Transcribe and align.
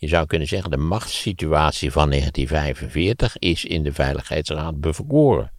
Je 0.00 0.08
zou 0.08 0.26
kunnen 0.26 0.48
zeggen, 0.48 0.70
de 0.70 0.76
machtssituatie 0.76 1.92
van 1.92 2.10
1945 2.10 3.38
is 3.38 3.64
in 3.64 3.82
de 3.82 3.92
Veiligheidsraad 3.92 4.80
bevroren. 4.80 5.52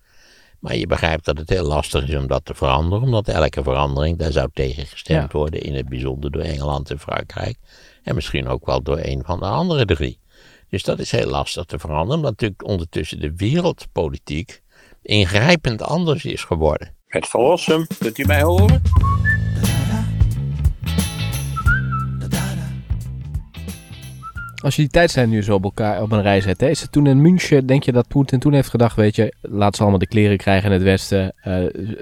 Maar 0.59 0.75
je 0.75 0.87
begrijpt 0.87 1.25
dat 1.25 1.37
het 1.37 1.49
heel 1.49 1.65
lastig 1.65 2.07
is 2.07 2.15
om 2.15 2.27
dat 2.27 2.45
te 2.45 2.53
veranderen, 2.53 3.03
omdat 3.03 3.27
elke 3.27 3.63
verandering, 3.63 4.17
daar 4.17 4.31
zou 4.31 4.49
tegen 4.53 4.85
gestemd 4.85 5.31
Ja. 5.31 5.37
worden, 5.37 5.61
in 5.61 5.75
het 5.75 5.89
bijzonder 5.89 6.31
door 6.31 6.41
Engeland 6.41 6.89
en 6.89 6.99
Frankrijk. 6.99 7.57
En 8.03 8.15
misschien 8.15 8.47
ook 8.47 8.65
wel 8.65 8.81
door 8.83 8.99
een 9.01 9.21
van 9.25 9.39
de 9.39 9.45
andere 9.45 9.85
drie. 9.85 10.19
Dus 10.69 10.83
dat 10.83 10.99
is 10.99 11.11
heel 11.11 11.29
lastig 11.29 11.65
te 11.65 11.79
veranderen, 11.79 12.15
omdat 12.15 12.31
natuurlijk 12.31 12.67
ondertussen 12.67 13.19
de 13.19 13.33
wereldpolitiek 13.35 14.61
ingrijpend 15.01 15.81
anders 15.81 16.25
is 16.25 16.43
geworden. 16.43 16.95
Het 17.07 17.27
verlossen, 17.27 17.87
kunt 17.99 18.17
u 18.17 18.25
mij 18.25 18.41
horen? 18.41 18.81
Als 24.61 24.75
je 24.75 24.81
die 24.81 24.91
tijdslijn 24.91 25.29
nu 25.29 25.43
zo 25.43 25.53
op 25.53 25.63
elkaar 25.63 26.01
op 26.01 26.11
een 26.11 26.21
rij 26.21 26.41
zet, 26.41 26.61
hè, 26.61 26.69
is 26.69 26.81
het 26.81 26.91
toen 26.91 27.07
in 27.07 27.21
München, 27.21 27.65
denk 27.65 27.83
je 27.83 27.91
dat 27.91 28.07
Poetin 28.07 28.39
toen 28.39 28.53
heeft 28.53 28.69
gedacht, 28.69 28.95
weet 28.95 29.15
je, 29.15 29.33
laat 29.41 29.75
ze 29.75 29.81
allemaal 29.81 29.99
de 29.99 30.07
kleren 30.07 30.37
krijgen 30.37 30.65
in 30.65 30.73
het 30.73 30.83
Westen. 30.83 31.33
eh, 31.41 31.53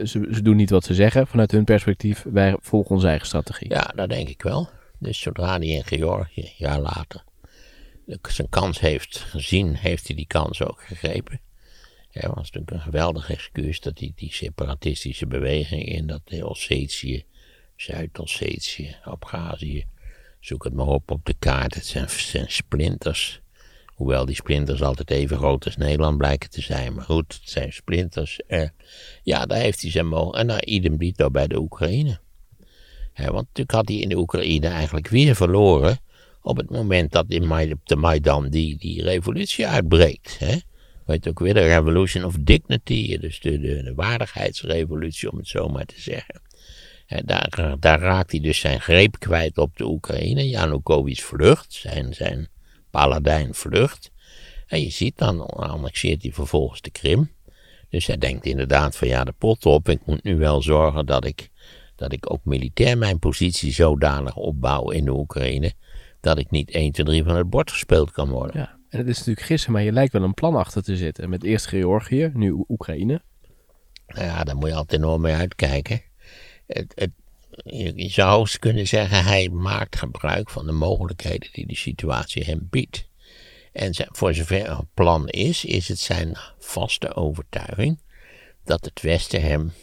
ze, 0.06 0.28
ze 0.32 0.42
doen 0.42 0.56
niet 0.56 0.70
wat 0.70 0.84
ze 0.84 0.94
zeggen 0.94 1.28
vanuit 1.28 1.52
hun 1.52 1.64
perspectief. 1.64 2.26
Wij 2.30 2.58
volgen 2.62 2.96
onze 2.96 3.08
eigen 3.08 3.28
strategie. 3.28 3.70
Ja, 3.70 3.92
dat 3.96 4.10
denk 4.10 4.30
ik 4.30 4.42
wel. 4.42 4.70
Dus 5.00 5.20
zodra 5.20 5.58
hij 5.58 5.68
in 5.68 5.84
Georgië, 5.84 6.52
jaar 6.58 6.80
later, 6.80 7.24
zijn 8.28 8.50
kans 8.50 8.80
heeft 8.80 9.18
gezien, 9.18 9.76
heeft 9.76 10.08
hij 10.08 10.16
die 10.16 10.28
kans 10.28 10.64
ook 10.64 10.82
gegrepen. 10.82 11.40
Ja, 12.10 12.22
het 12.22 12.36
was 12.36 12.52
natuurlijk 12.52 12.72
een 12.72 12.92
geweldig 12.92 13.30
excuus 13.30 13.80
dat 13.80 13.98
die, 13.98 14.14
die 14.16 14.34
separatistische 14.34 15.28
beweging 15.28 15.86
in 15.86 16.08
dat 16.08 16.44
Ossetië, 16.44 17.26
Zuid-Ossetië, 17.76 18.96
Abhazie, 19.04 19.86
zoek 20.40 20.64
het 20.64 20.74
maar 20.74 20.88
op 20.88 21.12
op 21.12 21.26
de 21.26 21.36
kaart, 21.40 21.74
het 21.74 21.86
zijn, 21.86 22.46
splinters. 22.48 23.42
Hoewel 23.86 24.26
die 24.26 24.36
splinters 24.36 24.82
altijd 24.82 25.12
even 25.12 25.38
groot 25.38 25.66
als 25.66 25.78
Nederland 25.78 26.18
blijken 26.18 26.50
te 26.50 26.62
zijn. 26.62 26.94
Maar 26.94 27.06
goed, 27.06 27.34
het 27.42 27.50
zijn 27.50 27.74
splinters. 27.74 28.40
Eh, 28.48 28.70
ja, 29.24 29.46
daar 29.46 29.60
heeft 29.60 29.82
hij 29.82 29.92
zijn 29.92 30.08
mogen. 30.08 30.40
En 30.40 30.46
nou, 30.46 30.60
idem 30.60 30.98
dito 30.98 31.30
bij 31.30 31.48
de 31.48 31.58
Oekraïne. 31.58 32.20
Want 33.16 33.34
natuurlijk 33.34 33.72
had 33.72 33.88
hij 33.88 33.98
in 33.98 34.10
de 34.10 34.18
Oekraïne 34.18 34.68
eigenlijk 34.68 35.08
weer 35.08 35.36
verloren. 35.36 36.00
op 36.42 36.58
het 36.58 36.70
moment 36.70 37.12
dat 37.12 37.26
in 37.28 37.52
op 37.52 37.80
de 37.84 37.96
Maidan 37.96 38.50
die, 38.50 38.78
die 38.78 39.04
revolutie 39.04 39.68
uitbreekt. 39.68 40.40
Hè? 40.40 40.56
Weet 41.06 41.28
ook 41.28 41.40
weer 41.40 41.54
de 41.54 41.60
Revolution 41.60 42.24
of 42.24 42.36
Dignity, 42.40 43.18
dus 43.18 43.40
de, 43.40 43.60
de 43.60 43.94
waardigheidsrevolutie, 43.96 45.32
om 45.32 45.38
het 45.38 45.48
zo 45.48 45.68
maar 45.68 45.86
te 45.86 46.02
zeggen. 46.02 46.42
Daar, 47.08 47.76
daar 47.80 48.00
raakt 48.00 48.32
hij 48.32 48.40
dus 48.40 48.60
zijn 48.60 48.82
greep 48.82 49.20
kwijt 49.20 49.58
op 49.58 49.78
de 49.78 49.86
Oekraïne. 49.86 50.50
Janukovic 50.50 51.22
vlucht, 51.22 51.74
zijn, 51.74 52.14
zijn 52.14 52.48
paladijn 52.90 53.54
vlucht. 53.54 54.12
En 54.68 54.82
je 54.82 54.90
ziet 54.90 55.18
dan, 55.18 55.46
annexeert 55.46 56.22
hij 56.22 56.32
vervolgens 56.32 56.82
de 56.82 56.90
Krim. 56.90 57.32
Dus 57.90 58.08
hij 58.08 58.18
denkt 58.18 58.46
inderdaad 58.46 58.96
van 58.96 59.08
ja, 59.08 59.24
de 59.24 59.34
pot 59.38 59.66
op. 59.66 59.90
Ik 59.90 60.06
moet 60.06 60.24
nu 60.24 60.38
wel 60.38 60.62
zorgen 60.62 61.06
dat 61.06 61.26
ik, 61.26 61.50
dat 61.96 62.12
ik 62.12 62.32
ook 62.32 62.42
militair 62.44 62.98
mijn 62.98 63.20
positie 63.20 63.74
zodanig 63.74 64.36
opbouw 64.36 64.90
in 64.90 65.06
de 65.06 65.12
Oekraïne. 65.12 65.74
Dat 66.22 66.38
ik 66.38 66.52
niet 66.52 66.72
1, 66.72 66.92
2, 66.92 67.06
3 67.06 67.24
van 67.24 67.36
het 67.36 67.50
bord 67.50 67.72
gespeeld 67.72 68.12
kan 68.12 68.30
worden. 68.30 68.60
Ja, 68.62 68.78
en 68.90 68.98
het 68.98 69.08
is 69.08 69.18
natuurlijk 69.18 69.46
gissen, 69.46 69.72
maar 69.72 69.82
je 69.82 69.92
lijkt 69.92 70.14
wel 70.14 70.24
een 70.24 70.34
plan 70.34 70.56
achter 70.56 70.84
te 70.84 70.98
zitten. 70.98 71.30
Met 71.30 71.44
eerst 71.44 71.68
Georgië, 71.68 72.32
nu 72.34 72.52
Oe- 72.52 72.66
Oekraïne. 72.68 73.22
Nou 74.08 74.26
ja, 74.26 74.44
daar 74.44 74.56
moet 74.56 74.70
je 74.70 74.76
altijd 74.76 75.02
enorm 75.02 75.22
mee 75.22 75.34
uitkijken. 75.34 76.02
Het, 76.68 77.10
je, 77.64 78.10
zou 78.10 78.48
kunnen 78.60 78.88
zeggen, 78.88 79.24
hij 79.24 79.50
maakt 79.50 79.96
gebruik 79.96 80.50
van 80.50 80.66
de 80.66 80.72
mogelijkheden 80.72 81.50
die 81.52 81.68
de 81.68 81.76
situatie 81.76 82.44
hem 82.44 82.68
biedt. 82.70 83.08
En 83.72 83.94
voor 84.12 84.34
zover 84.34 84.66
er 84.66 84.72
een 84.72 84.90
plan 84.94 85.28
is, 85.28 85.66
is 85.66 85.88
het 85.88 86.00
zijn 86.00 86.38
vaste 86.60 87.16
overtuiging 87.16 88.00
dat 88.64 88.86
het 88.86 89.02
Westen 89.02 89.42
hem, 89.42 89.74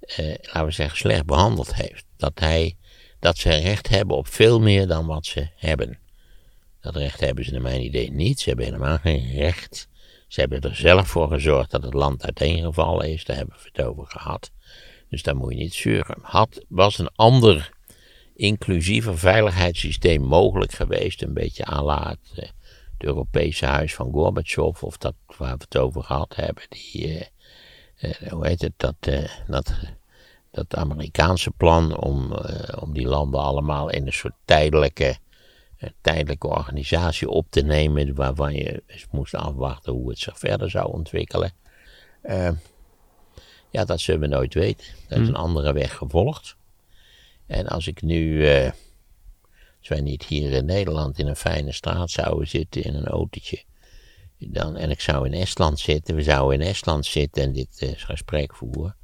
eh, 0.00 0.26
laten 0.26 0.64
we 0.64 0.70
zeggen, 0.70 0.98
slecht 0.98 1.26
behandeld 1.26 1.74
heeft. 1.74 2.04
Dat, 2.16 2.38
hij, 2.38 2.76
dat 3.20 3.38
ze 3.38 3.48
recht 3.48 3.88
hebben 3.88 4.16
op 4.16 4.28
veel 4.28 4.60
meer 4.60 4.86
dan 4.86 5.06
wat 5.06 5.26
ze 5.26 5.48
hebben. 5.56 5.98
Dat 6.80 6.96
recht 6.96 7.20
hebben 7.20 7.44
ze 7.44 7.52
naar 7.52 7.62
mijn 7.62 7.84
idee 7.84 8.12
niet. 8.12 8.40
Ze 8.40 8.48
hebben 8.48 8.66
helemaal 8.66 8.98
geen 8.98 9.32
recht. 9.32 9.88
Ze 10.28 10.40
hebben 10.40 10.60
er 10.60 10.76
zelf 10.76 11.08
voor 11.08 11.28
gezorgd 11.28 11.70
dat 11.70 11.82
het 11.82 11.94
land 11.94 12.22
uiteengevallen 12.22 13.12
is. 13.12 13.24
Daar 13.24 13.36
hebben 13.36 13.56
we 13.62 13.68
het 13.72 13.86
over 13.86 14.06
gehad. 14.06 14.50
Dus 15.08 15.22
daar 15.22 15.36
moet 15.36 15.52
je 15.52 15.58
niet 15.58 15.74
zeuren. 15.74 16.16
Had, 16.22 16.64
was 16.68 16.98
een 16.98 17.10
ander 17.14 17.70
inclusiever 18.34 19.18
veiligheidssysteem 19.18 20.22
mogelijk 20.22 20.72
geweest, 20.72 21.22
een 21.22 21.34
beetje 21.34 21.66
à 21.66 21.82
la 21.82 22.08
het, 22.08 22.38
eh, 22.44 22.48
het 22.98 23.04
Europese 23.06 23.66
huis 23.66 23.94
van 23.94 24.12
Gorbachev, 24.12 24.82
of 24.82 24.96
dat 24.96 25.14
waar 25.38 25.56
we 25.56 25.64
het 25.68 25.76
over 25.76 26.02
gehad 26.02 26.34
hebben, 26.36 26.64
die, 26.68 27.18
eh, 27.96 28.10
eh, 28.10 28.32
hoe 28.32 28.46
heet 28.46 28.60
het, 28.60 28.72
dat, 28.76 28.94
dat, 29.46 29.74
dat 30.50 30.74
Amerikaanse 30.74 31.50
plan 31.50 31.96
om, 31.96 32.32
om 32.80 32.92
die 32.92 33.06
landen 33.06 33.40
allemaal 33.40 33.90
in 33.90 34.06
een 34.06 34.12
soort 34.12 34.34
tijdelijke, 34.44 35.16
tijdelijke 36.00 36.46
organisatie 36.46 37.28
op 37.28 37.46
te 37.50 37.62
nemen, 37.62 38.14
waarvan 38.14 38.54
je 38.54 38.82
moest 39.10 39.34
afwachten 39.34 39.92
hoe 39.92 40.08
het 40.08 40.18
zich 40.18 40.38
verder 40.38 40.70
zou 40.70 40.92
ontwikkelen. 40.92 41.52
Eh, 42.26 42.50
ja, 43.76 43.84
dat 43.84 44.00
zullen 44.00 44.20
we 44.20 44.26
nooit 44.26 44.54
weten. 44.54 44.86
Dat 45.08 45.18
is 45.18 45.28
een 45.28 45.34
andere 45.34 45.72
weg 45.72 45.96
gevolgd. 45.96 46.56
En 47.46 47.66
als 47.66 47.86
ik 47.86 48.02
nu, 48.02 48.46
eh, 48.46 48.70
als 49.78 49.88
wij 49.88 50.00
niet 50.00 50.24
hier 50.24 50.50
in 50.50 50.64
Nederland 50.64 51.18
in 51.18 51.26
een 51.26 51.36
fijne 51.36 51.72
straat 51.72 52.10
zouden 52.10 52.48
zitten 52.48 52.82
in 52.82 52.94
een 52.94 53.06
autootje, 53.06 53.62
dan, 54.38 54.76
en 54.76 54.90
ik 54.90 55.00
zou 55.00 55.26
in 55.26 55.32
Estland 55.32 55.78
zitten, 55.78 56.14
we 56.14 56.22
zouden 56.22 56.60
in 56.60 56.66
Estland 56.66 57.06
zitten 57.06 57.42
en 57.42 57.52
dit 57.52 57.78
eh, 57.78 57.90
gesprek 57.96 58.54
voeren, 58.54 58.96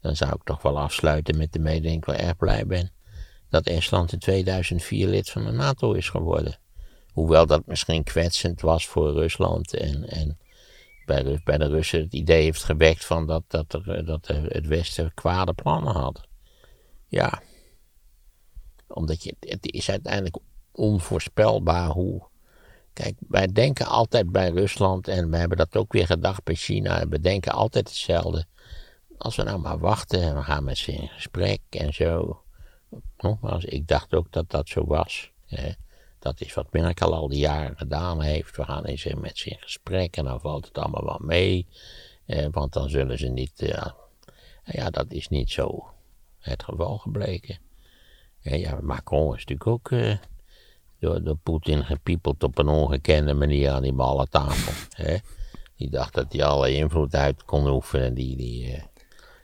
dan 0.00 0.16
zou 0.16 0.34
ik 0.34 0.42
toch 0.44 0.62
wel 0.62 0.78
afsluiten 0.78 1.36
met 1.36 1.52
de 1.52 1.58
mededeling 1.58 2.04
dat 2.04 2.14
ik 2.14 2.20
wel 2.20 2.28
erg 2.28 2.36
blij 2.36 2.66
ben 2.66 2.90
dat 3.48 3.66
Estland 3.66 4.12
in 4.12 4.18
2004 4.18 5.08
lid 5.08 5.30
van 5.30 5.44
de 5.44 5.50
NATO 5.50 5.92
is 5.92 6.08
geworden. 6.08 6.58
Hoewel 7.12 7.46
dat 7.46 7.66
misschien 7.66 8.04
kwetsend 8.04 8.60
was 8.60 8.86
voor 8.86 9.12
Rusland 9.12 9.74
en, 9.74 10.08
en 10.08 10.38
bij, 11.06 11.22
de, 11.58 11.66
Russen 11.66 12.00
het 12.00 12.12
idee 12.12 12.42
heeft 12.42 12.64
gewekt 12.64 13.04
van 13.04 13.26
dat, 13.26 13.42
dat, 13.46 13.72
er, 13.72 13.90
eh, 13.90 14.06
dat 14.06 14.28
er 14.28 14.44
het 14.44 14.66
Westen 14.66 15.14
kwade 15.14 15.52
plannen 15.52 15.94
had. 15.94 16.20
Ja, 17.08 17.42
omdat 18.86 19.22
je, 19.22 19.36
het 19.40 19.72
is 19.72 19.90
uiteindelijk 19.90 20.36
onvoorspelbaar 20.72 21.88
hoe. 21.88 22.26
Kijk, 22.92 23.16
wij 23.28 23.46
denken 23.46 23.86
altijd 23.86 24.32
bij 24.32 24.50
Rusland, 24.50 25.08
en 25.08 25.30
we 25.30 25.36
hebben 25.36 25.58
dat 25.58 25.76
ook 25.76 25.92
weer 25.92 26.06
gedacht 26.06 26.44
bij 26.44 26.54
China, 26.54 27.08
we 27.08 27.20
denken 27.20 27.52
altijd 27.52 27.88
hetzelfde. 27.88 28.44
Als 29.18 29.36
we 29.36 29.42
nou 29.42 29.58
maar 29.58 29.78
wachten 29.78 30.22
en 30.22 30.36
we 30.36 30.42
gaan 30.42 30.64
met 30.64 30.78
ze 30.78 30.92
in 30.92 31.08
gesprek 31.08 31.60
en 31.70 31.94
zo. 31.94 32.42
Nogmaals, 33.16 33.64
ik 33.64 33.88
dacht 33.88 34.14
ook 34.14 34.32
dat 34.32 34.50
dat 34.50 34.68
zo 34.68 34.86
was. 34.86 35.32
Hè. 35.46 35.70
Dat 36.26 36.40
is 36.40 36.54
wat 36.54 36.72
Merkel 36.72 37.14
al 37.14 37.28
die 37.28 37.38
jaren 37.38 37.76
gedaan 37.76 38.20
heeft. 38.20 38.56
We 38.56 38.64
gaan 38.64 38.84
eens 38.84 39.04
met 39.14 39.38
ze 39.38 39.48
in 39.50 39.58
gesprek 39.60 40.16
en 40.16 40.24
dan 40.24 40.40
valt 40.40 40.64
het 40.66 40.78
allemaal 40.78 41.04
wel 41.04 41.20
mee. 41.22 41.66
Eh, 42.26 42.46
want 42.50 42.72
dan 42.72 42.88
zullen 42.88 43.18
ze 43.18 43.26
niet. 43.28 43.60
eh, 43.62 43.86
ja, 44.64 44.90
dat 44.90 45.12
is 45.12 45.28
niet 45.28 45.50
zo 45.50 45.84
het 46.38 46.62
geval 46.62 46.98
gebleken. 46.98 47.58
Ja, 48.40 48.54
ja, 48.54 48.78
Macron 48.82 49.34
is 49.34 49.44
natuurlijk 49.44 49.66
ook 49.66 49.90
eh, 49.90 50.16
door, 50.98 51.22
door 51.22 51.36
Poetin 51.36 51.84
gepiepeld 51.84 52.42
op 52.42 52.58
een 52.58 52.68
ongekende 52.68 53.34
manier 53.34 53.70
aan 53.70 53.82
die 53.82 53.92
ballentafel. 53.92 54.72
hè. 55.04 55.16
Die 55.76 55.90
dacht 55.90 56.14
dat 56.14 56.32
hij 56.32 56.44
alle 56.44 56.70
invloed 56.74 57.14
uit 57.14 57.44
kon 57.44 57.68
oefenen. 57.68 58.14
Die, 58.14 58.36
die 58.36 58.72
eh, 58.72 58.82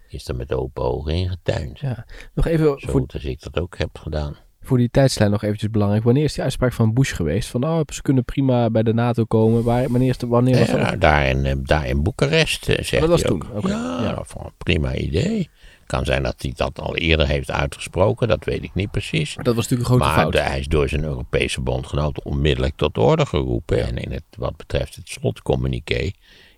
is 0.09 0.29
er 0.29 0.37
met 0.37 0.53
open 0.53 0.83
ogen 0.83 1.13
ingetuind. 1.15 1.79
Ja. 1.79 2.07
Nog 2.35 2.47
even 2.47 2.65
Zo 2.65 2.77
voor, 2.79 2.91
goed 2.91 3.15
als 3.15 3.25
ik 3.25 3.43
dat 3.43 3.59
ook 3.59 3.79
heb 3.79 3.99
gedaan. 3.99 4.37
Voor 4.63 4.79
die 4.79 4.91
tijdslijn 4.91 5.31
nog 5.31 5.43
eventjes 5.43 5.71
belangrijk. 5.71 6.05
Wanneer 6.05 6.25
is 6.25 6.33
die 6.33 6.43
uitspraak 6.43 6.73
van 6.73 6.93
Bush 6.93 7.15
geweest? 7.15 7.49
Van, 7.49 7.65
oh, 7.65 7.81
ze 7.93 8.03
kunnen 8.03 8.25
prima 8.25 8.71
bij 8.71 8.83
de 8.83 8.95
NATO 8.95 9.25
komen. 9.25 9.63
Waar, 9.65 9.89
wanneer, 9.91 10.09
is 10.09 10.19
de, 10.19 10.27
wanneer 10.27 10.59
was 10.59 10.69
Ja, 10.69 10.91
dat? 10.91 11.01
daar, 11.01 11.27
in, 11.29 11.45
eh, 11.45 11.55
daar 11.63 11.87
in 11.87 12.03
Boekarest, 12.03 12.69
eh, 12.69 12.85
zegt 12.85 13.01
dat 13.03 13.11
was 13.11 13.23
toen, 13.23 13.43
Ja, 13.67 14.17
een 14.37 14.51
prima 14.59 14.95
idee. 14.95 15.49
Kan 15.87 16.05
zijn 16.05 16.23
dat 16.23 16.35
hij 16.43 16.53
dat 16.57 16.81
al 16.81 16.97
eerder 16.97 17.27
heeft 17.27 17.51
uitgesproken, 17.51 18.29
dat 18.29 18.45
weet 18.45 18.63
ik 18.63 18.75
niet 18.75 18.91
precies. 18.91 19.35
Dat 19.43 19.55
was 19.55 19.69
natuurlijk 19.69 19.81
een 19.91 19.97
grote 19.97 20.05
Maar 20.05 20.21
fout. 20.23 20.33
de- 20.33 20.41
hij 20.41 20.59
is 20.59 20.67
door 20.67 20.89
zijn 20.89 21.05
Europese 21.05 21.61
bondgenoten 21.61 22.25
onmiddellijk 22.25 22.77
tot 22.77 22.99
orde 22.99 23.27
geroepen. 23.27 23.87
En 23.87 23.97
in 23.99 24.13
het, 24.13 24.23
wat 24.37 24.57
betreft 24.57 24.95
het 24.95 25.09
slotcommuniqué 25.09 26.11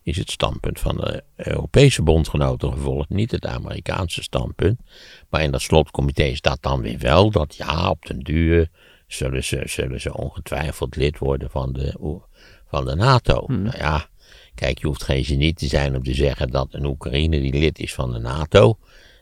is 0.05 0.17
het 0.17 0.31
standpunt 0.31 0.81
van 0.81 0.97
de 0.97 1.25
Europese 1.37 2.03
bondgenoten 2.03 2.73
gevolgd, 2.73 3.09
niet 3.09 3.31
het 3.31 3.47
Amerikaanse 3.47 4.23
standpunt. 4.23 4.81
Maar 5.29 5.43
in 5.43 5.51
dat 5.51 5.63
slotcomité 5.63 6.35
staat 6.35 6.63
dan 6.63 6.81
weer 6.81 6.99
wel 6.99 7.31
dat 7.31 7.57
ja, 7.57 7.91
op 7.91 8.07
den 8.07 8.19
duur 8.19 8.71
zullen 9.07 9.45
ze, 9.45 9.63
zullen 9.65 10.01
ze 10.01 10.17
ongetwijfeld 10.17 10.97
lid 10.97 11.19
worden 11.19 11.51
van 11.51 11.73
de, 11.73 12.21
van 12.67 12.85
de 12.85 12.95
NATO. 12.95 13.45
Nou 13.47 13.77
ja, 13.77 14.09
kijk, 14.55 14.79
je 14.79 14.87
hoeft 14.87 15.03
geen 15.03 15.25
genie 15.25 15.55
te 15.55 15.67
zijn 15.67 15.97
om 15.97 16.03
te 16.03 16.15
zeggen 16.15 16.51
dat 16.51 16.69
een 16.71 16.85
Oekraïne 16.87 17.41
die 17.41 17.59
lid 17.59 17.79
is 17.79 17.95
van 17.95 18.13
de 18.13 18.19
NATO. 18.19 18.79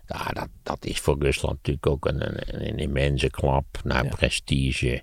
Ja, 0.07 0.29
dat, 0.33 0.49
dat 0.63 0.85
is 0.85 0.99
voor 0.99 1.17
Rusland 1.19 1.57
natuurlijk 1.57 1.87
ook 1.87 2.07
een, 2.07 2.27
een, 2.27 2.69
een 2.69 2.79
immense 2.79 3.31
klap 3.31 3.65
naar 3.85 4.07
prestige, 4.07 5.03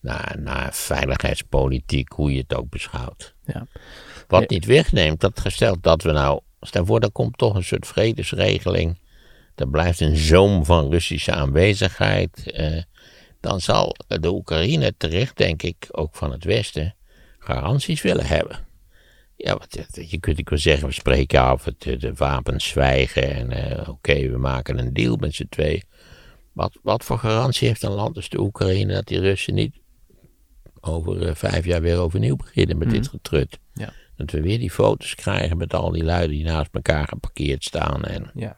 naar, 0.00 0.36
naar 0.38 0.74
veiligheidspolitiek, 0.74 2.12
hoe 2.12 2.32
je 2.32 2.40
het 2.40 2.54
ook 2.54 2.70
beschouwt. 2.70 3.34
Ja. 3.44 3.66
Wat 4.28 4.50
niet 4.50 4.64
wegneemt, 4.64 5.20
dat 5.20 5.40
gesteld 5.40 5.82
dat 5.82 6.02
we 6.02 6.12
nou, 6.12 6.40
stel 6.60 6.86
voor, 6.86 7.00
er 7.00 7.10
komt 7.10 7.38
toch 7.38 7.54
een 7.54 7.64
soort 7.64 7.86
vredesregeling. 7.86 8.98
Er 9.54 9.68
blijft 9.68 10.00
een 10.00 10.16
zoom 10.16 10.64
van 10.64 10.90
Russische 10.90 11.32
aanwezigheid. 11.32 12.50
eh, 12.50 12.82
dan 13.40 13.60
zal 13.60 13.96
de 14.06 14.28
Oekraïne 14.28 14.94
terecht, 14.96 15.36
denk 15.36 15.62
ik, 15.62 15.88
ook 15.90 16.14
van 16.14 16.32
het 16.32 16.44
Westen, 16.44 16.94
garanties 17.38 18.02
willen 18.02 18.26
hebben. 18.26 18.66
Ja, 19.36 19.56
wat, 19.56 19.74
eh, 19.74 20.10
je 20.10 20.18
kunt 20.20 20.38
ik 20.38 20.48
wel 20.48 20.58
zeggen, 20.58 20.86
we 20.88 20.94
spreken 20.94 21.40
af, 21.40 21.64
het, 21.64 21.86
eh, 21.86 21.98
de 21.98 22.14
wapens 22.14 22.68
zwijgen 22.68 23.34
en 23.34 23.50
eh, 23.52 23.88
oké, 23.88 24.30
we 24.30 24.38
maken 24.38 24.78
een 24.78 24.92
deal 24.92 25.16
met 25.16 25.34
z'n 25.34 25.46
twee. 25.48 25.82
Wat, 26.52 26.78
wat 26.82 27.04
voor 27.04 27.18
garantie 27.18 27.68
heeft 27.68 27.82
een 27.82 27.90
land 27.90 28.16
als 28.16 28.28
de 28.28 28.40
Oekraïne 28.40 28.92
dat 28.92 29.06
die 29.06 29.20
Russen 29.20 29.54
niet 29.54 29.74
over 30.80 31.36
vijf 31.36 31.64
jaar 31.64 31.80
weer 31.80 31.98
overnieuw 31.98 32.36
beginnen 32.36 32.78
met 32.78 32.90
dit 32.90 33.08
getrut? 33.08 33.58
Ja. 33.72 33.92
Dat 34.16 34.30
we 34.30 34.40
weer 34.40 34.58
die 34.58 34.70
foto's 34.70 35.14
krijgen 35.14 35.56
met 35.56 35.74
al 35.74 35.90
die 35.90 36.04
lui 36.04 36.28
die 36.28 36.44
naast 36.44 36.68
elkaar 36.72 37.08
geparkeerd 37.08 37.64
staan. 37.64 38.02
En, 38.04 38.30
Ja. 38.34 38.56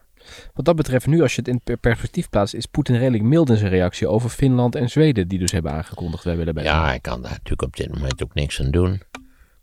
Wat 0.53 0.65
dat 0.65 0.75
betreft, 0.75 1.07
nu 1.07 1.21
als 1.21 1.33
je 1.35 1.41
het 1.41 1.49
in 1.49 1.61
per- 1.63 1.77
perspectief 1.77 2.29
plaatst, 2.29 2.53
is 2.53 2.65
Poetin 2.65 2.97
redelijk 2.97 3.23
mild 3.23 3.49
in 3.49 3.57
zijn 3.57 3.69
reactie 3.71 4.07
over 4.07 4.29
Finland 4.29 4.75
en 4.75 4.89
Zweden, 4.89 5.27
die 5.27 5.39
dus 5.39 5.51
hebben 5.51 5.71
aangekondigd 5.71 6.23
wij 6.23 6.37
willen 6.37 6.53
bij. 6.53 6.63
ja, 6.63 6.85
hij 6.85 6.99
kan 6.99 7.21
daar 7.21 7.31
natuurlijk 7.31 7.61
op 7.61 7.75
dit 7.75 7.93
moment 7.93 8.23
ook 8.23 8.33
niks 8.33 8.61
aan 8.61 8.71
doen. 8.71 9.01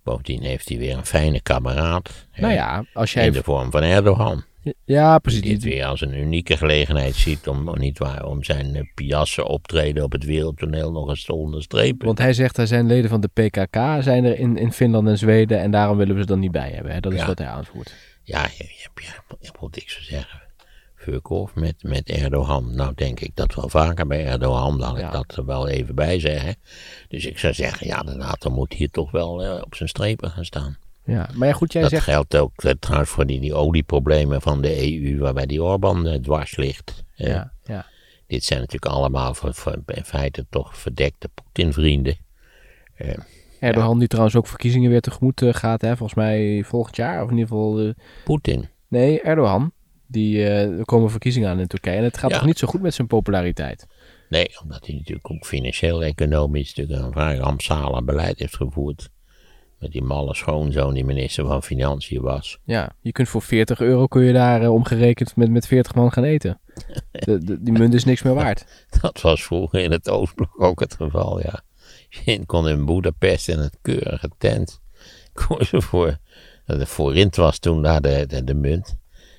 Bovendien 0.03 0.43
heeft 0.43 0.69
hij 0.69 0.79
weer 0.79 0.97
een 0.97 1.07
fijne 1.07 1.41
kameraad. 1.41 2.27
Nou 2.37 2.53
ja, 2.53 2.85
als 2.95 3.15
In 3.15 3.21
jij. 3.23 3.31
de 3.31 3.43
vorm 3.43 3.71
van 3.71 3.83
Erdogan. 3.83 4.45
Ja, 4.85 5.19
precies. 5.19 5.41
Die 5.43 5.53
het 5.53 5.63
weer 5.65 5.85
als 5.85 6.01
een 6.01 6.15
unieke 6.19 6.57
gelegenheid 6.57 7.15
ziet 7.15 7.49
om, 7.49 7.69
om 7.69 7.79
niet 7.79 7.99
waar, 7.99 8.25
om 8.25 8.45
zijn 8.45 8.75
eh, 8.75 8.83
piasse 8.95 9.45
optreden 9.49 10.05
op 10.05 10.13
het 10.13 10.25
wereldtoneel 10.25 10.93
nog 10.93 11.09
eens 11.09 11.25
te 11.25 11.35
onderstrepen. 11.35 12.07
want 12.07 12.19
hij 12.19 12.33
zegt, 12.33 12.57
er 12.59 12.67
zijn 12.67 12.87
leden 12.87 13.11
van 13.11 13.21
de 13.21 13.29
PKK 13.29 14.03
zijn 14.03 14.25
er 14.25 14.39
in, 14.39 14.57
in 14.57 14.73
Finland 14.73 15.09
en 15.09 15.19
Zweden 15.19 15.61
en 15.61 15.71
daarom 15.71 15.97
willen 15.97 16.15
we 16.15 16.21
ze 16.21 16.27
dan 16.27 16.39
niet 16.39 16.53
bij 16.53 16.71
hebben. 16.71 16.93
Hè? 16.93 17.01
Dat 17.01 17.13
is 17.13 17.21
Ja. 17.21 17.27
wat 17.27 17.39
hij 17.39 17.49
aanvoert. 17.49 17.95
Ja, 18.23 18.43
je, 18.43 18.65
je, 18.65 18.89
hebt- 18.93 19.03
je, 19.07 19.37
je 19.41 19.51
moet 19.61 19.77
ik 19.77 19.91
zo 19.91 20.01
zeggen. 20.03 20.43
Furkov 20.95 21.55
met, 21.55 21.83
met 21.83 22.09
Erdogan. 22.09 22.75
Nou 22.75 22.93
denk 22.95 23.21
ik 23.21 23.31
dat 23.35 23.55
wel 23.55 23.69
vaker 23.69 24.07
bij 24.07 24.27
Erdogan, 24.27 24.77
laat 24.79 24.99
Ja. 24.99 25.07
ik 25.07 25.13
dat 25.13 25.37
er 25.37 25.47
wel 25.47 25.69
even 25.69 25.95
bij 25.95 26.21
zeggen. 26.21 26.57
Dus 27.09 27.27
ik 27.27 27.39
zou 27.39 27.55
zeggen, 27.55 27.87
ja, 27.87 28.03
de 28.03 28.15
NATO 28.15 28.51
moet 28.51 28.73
hier 28.73 28.91
toch 28.91 29.11
wel 29.11 29.45
eh, 29.45 29.63
op 29.65 29.75
zijn 29.75 29.89
strepen 29.89 30.31
gaan 30.31 30.45
staan. 30.45 30.77
Ja, 31.07 31.29
maar 31.35 31.49
ja, 31.49 31.55
goed, 31.55 31.73
jij 31.73 31.83
dat 31.83 31.91
zegt. 31.91 32.05
geldt 32.05 32.37
ook 32.37 32.63
eh, 32.63 32.71
trouwens 32.81 33.11
voor 33.11 33.27
die, 33.27 33.41
die 33.41 33.55
olieproblemen 33.55 34.41
van 34.43 34.61
de 34.63 35.03
EU, 35.03 35.19
waarbij 35.19 35.47
die 35.47 35.63
Orbán 35.63 36.07
eh, 36.07 36.19
dwars 36.21 36.57
ligt. 36.57 37.05
Eh, 37.17 37.27
Ja, 37.29 37.53
ja. 37.65 37.87
Dit 38.27 38.45
zijn 38.45 38.59
natuurlijk 38.61 38.93
allemaal 38.93 39.35
voor, 39.35 39.55
voor, 39.55 39.83
in 39.87 40.05
feite 40.05 40.47
toch 40.51 40.77
verdekte 40.79 41.29
Poetin-vrienden. 41.35 42.17
Erdogan 43.61 43.99
die 43.99 44.09
trouwens 44.09 44.37
ook 44.37 44.47
verkiezingen 44.47 44.91
weer 44.91 45.01
tegemoet 45.01 45.43
eh, 45.43 45.55
gaat, 45.55 45.81
hè? 45.81 45.89
volgens 45.97 46.15
mij 46.19 46.63
volgend 46.67 46.97
jaar. 46.97 47.23
Of 47.23 47.31
in 47.31 47.37
ieder 47.37 47.49
geval. 47.49 47.79
eh, 47.81 47.91
Poetin. 48.25 48.69
nee, 48.89 49.21
Erdogan. 49.21 49.73
Die, 50.07 50.37
eh, 50.45 50.79
er 50.79 50.85
komen 50.85 51.11
verkiezingen 51.11 51.49
aan 51.51 51.61
in 51.61 51.67
Turkije. 51.67 51.97
En 51.97 52.05
het 52.05 52.19
gaat 52.19 52.31
Ja. 52.31 52.37
toch 52.37 52.47
niet 52.47 52.59
zo 52.59 52.67
goed 52.67 52.81
met 52.83 52.95
zijn 52.95 53.07
populariteit. 53.07 53.87
Nee, 54.29 54.47
omdat 54.63 54.87
hij 54.87 54.95
natuurlijk 54.95 55.31
ook 55.31 55.47
financieel, 55.47 56.03
economisch 56.05 56.75
natuurlijk 56.75 57.07
een 57.07 57.13
vrij 57.13 57.37
rampzalig 57.37 58.05
beleid 58.05 58.39
heeft 58.39 58.57
gevoerd. 58.57 59.09
Met 59.79 59.93
die 59.93 60.03
malle 60.03 60.35
schoonzoon 60.35 60.95
die 60.95 61.05
minister 61.05 61.47
van 61.47 61.63
Financiën 61.63 62.23
was. 62.23 62.59
Ja, 62.65 62.93
je 63.01 63.13
kunt 63.13 63.29
voor 63.29 63.43
40 63.43 63.81
euro 63.81 64.07
kun 64.07 64.23
je 64.23 64.33
daar 64.33 64.63
eh, 64.63 64.73
omgerekend 64.73 65.37
met, 65.37 65.51
met 65.51 65.67
40 65.67 65.95
man 65.95 66.13
gaan 66.13 66.25
eten. 66.25 66.61
De, 67.13 67.39
de- 67.45 67.63
die 67.63 67.73
munt 67.73 67.95
is 67.95 68.05
niks 68.05 68.23
meer 68.23 68.35
waard. 68.35 68.67
Dat 69.01 69.21
was 69.21 69.45
vroeger 69.45 69.81
in 69.81 69.91
het 69.91 70.09
Oostblok 70.11 70.63
ook 70.63 70.81
het 70.81 70.95
geval, 70.95 71.41
ja. 71.41 71.61
Je 72.25 72.47
kon 72.47 72.69
in 72.69 72.85
Boedapest 72.85 73.49
in 73.49 73.59
het 73.59 73.79
keurige 73.83 74.31
tent. 74.39 74.81
Kon 75.33 75.57
je 75.71 75.83
voor, 75.83 76.19
de 76.67 76.87
forint 76.87 77.37
was 77.37 77.59
toen 77.59 77.83
daar 77.83 78.01
de, 78.01 78.25
de, 78.27 78.45
de 78.45 78.55
munt. 78.55 78.97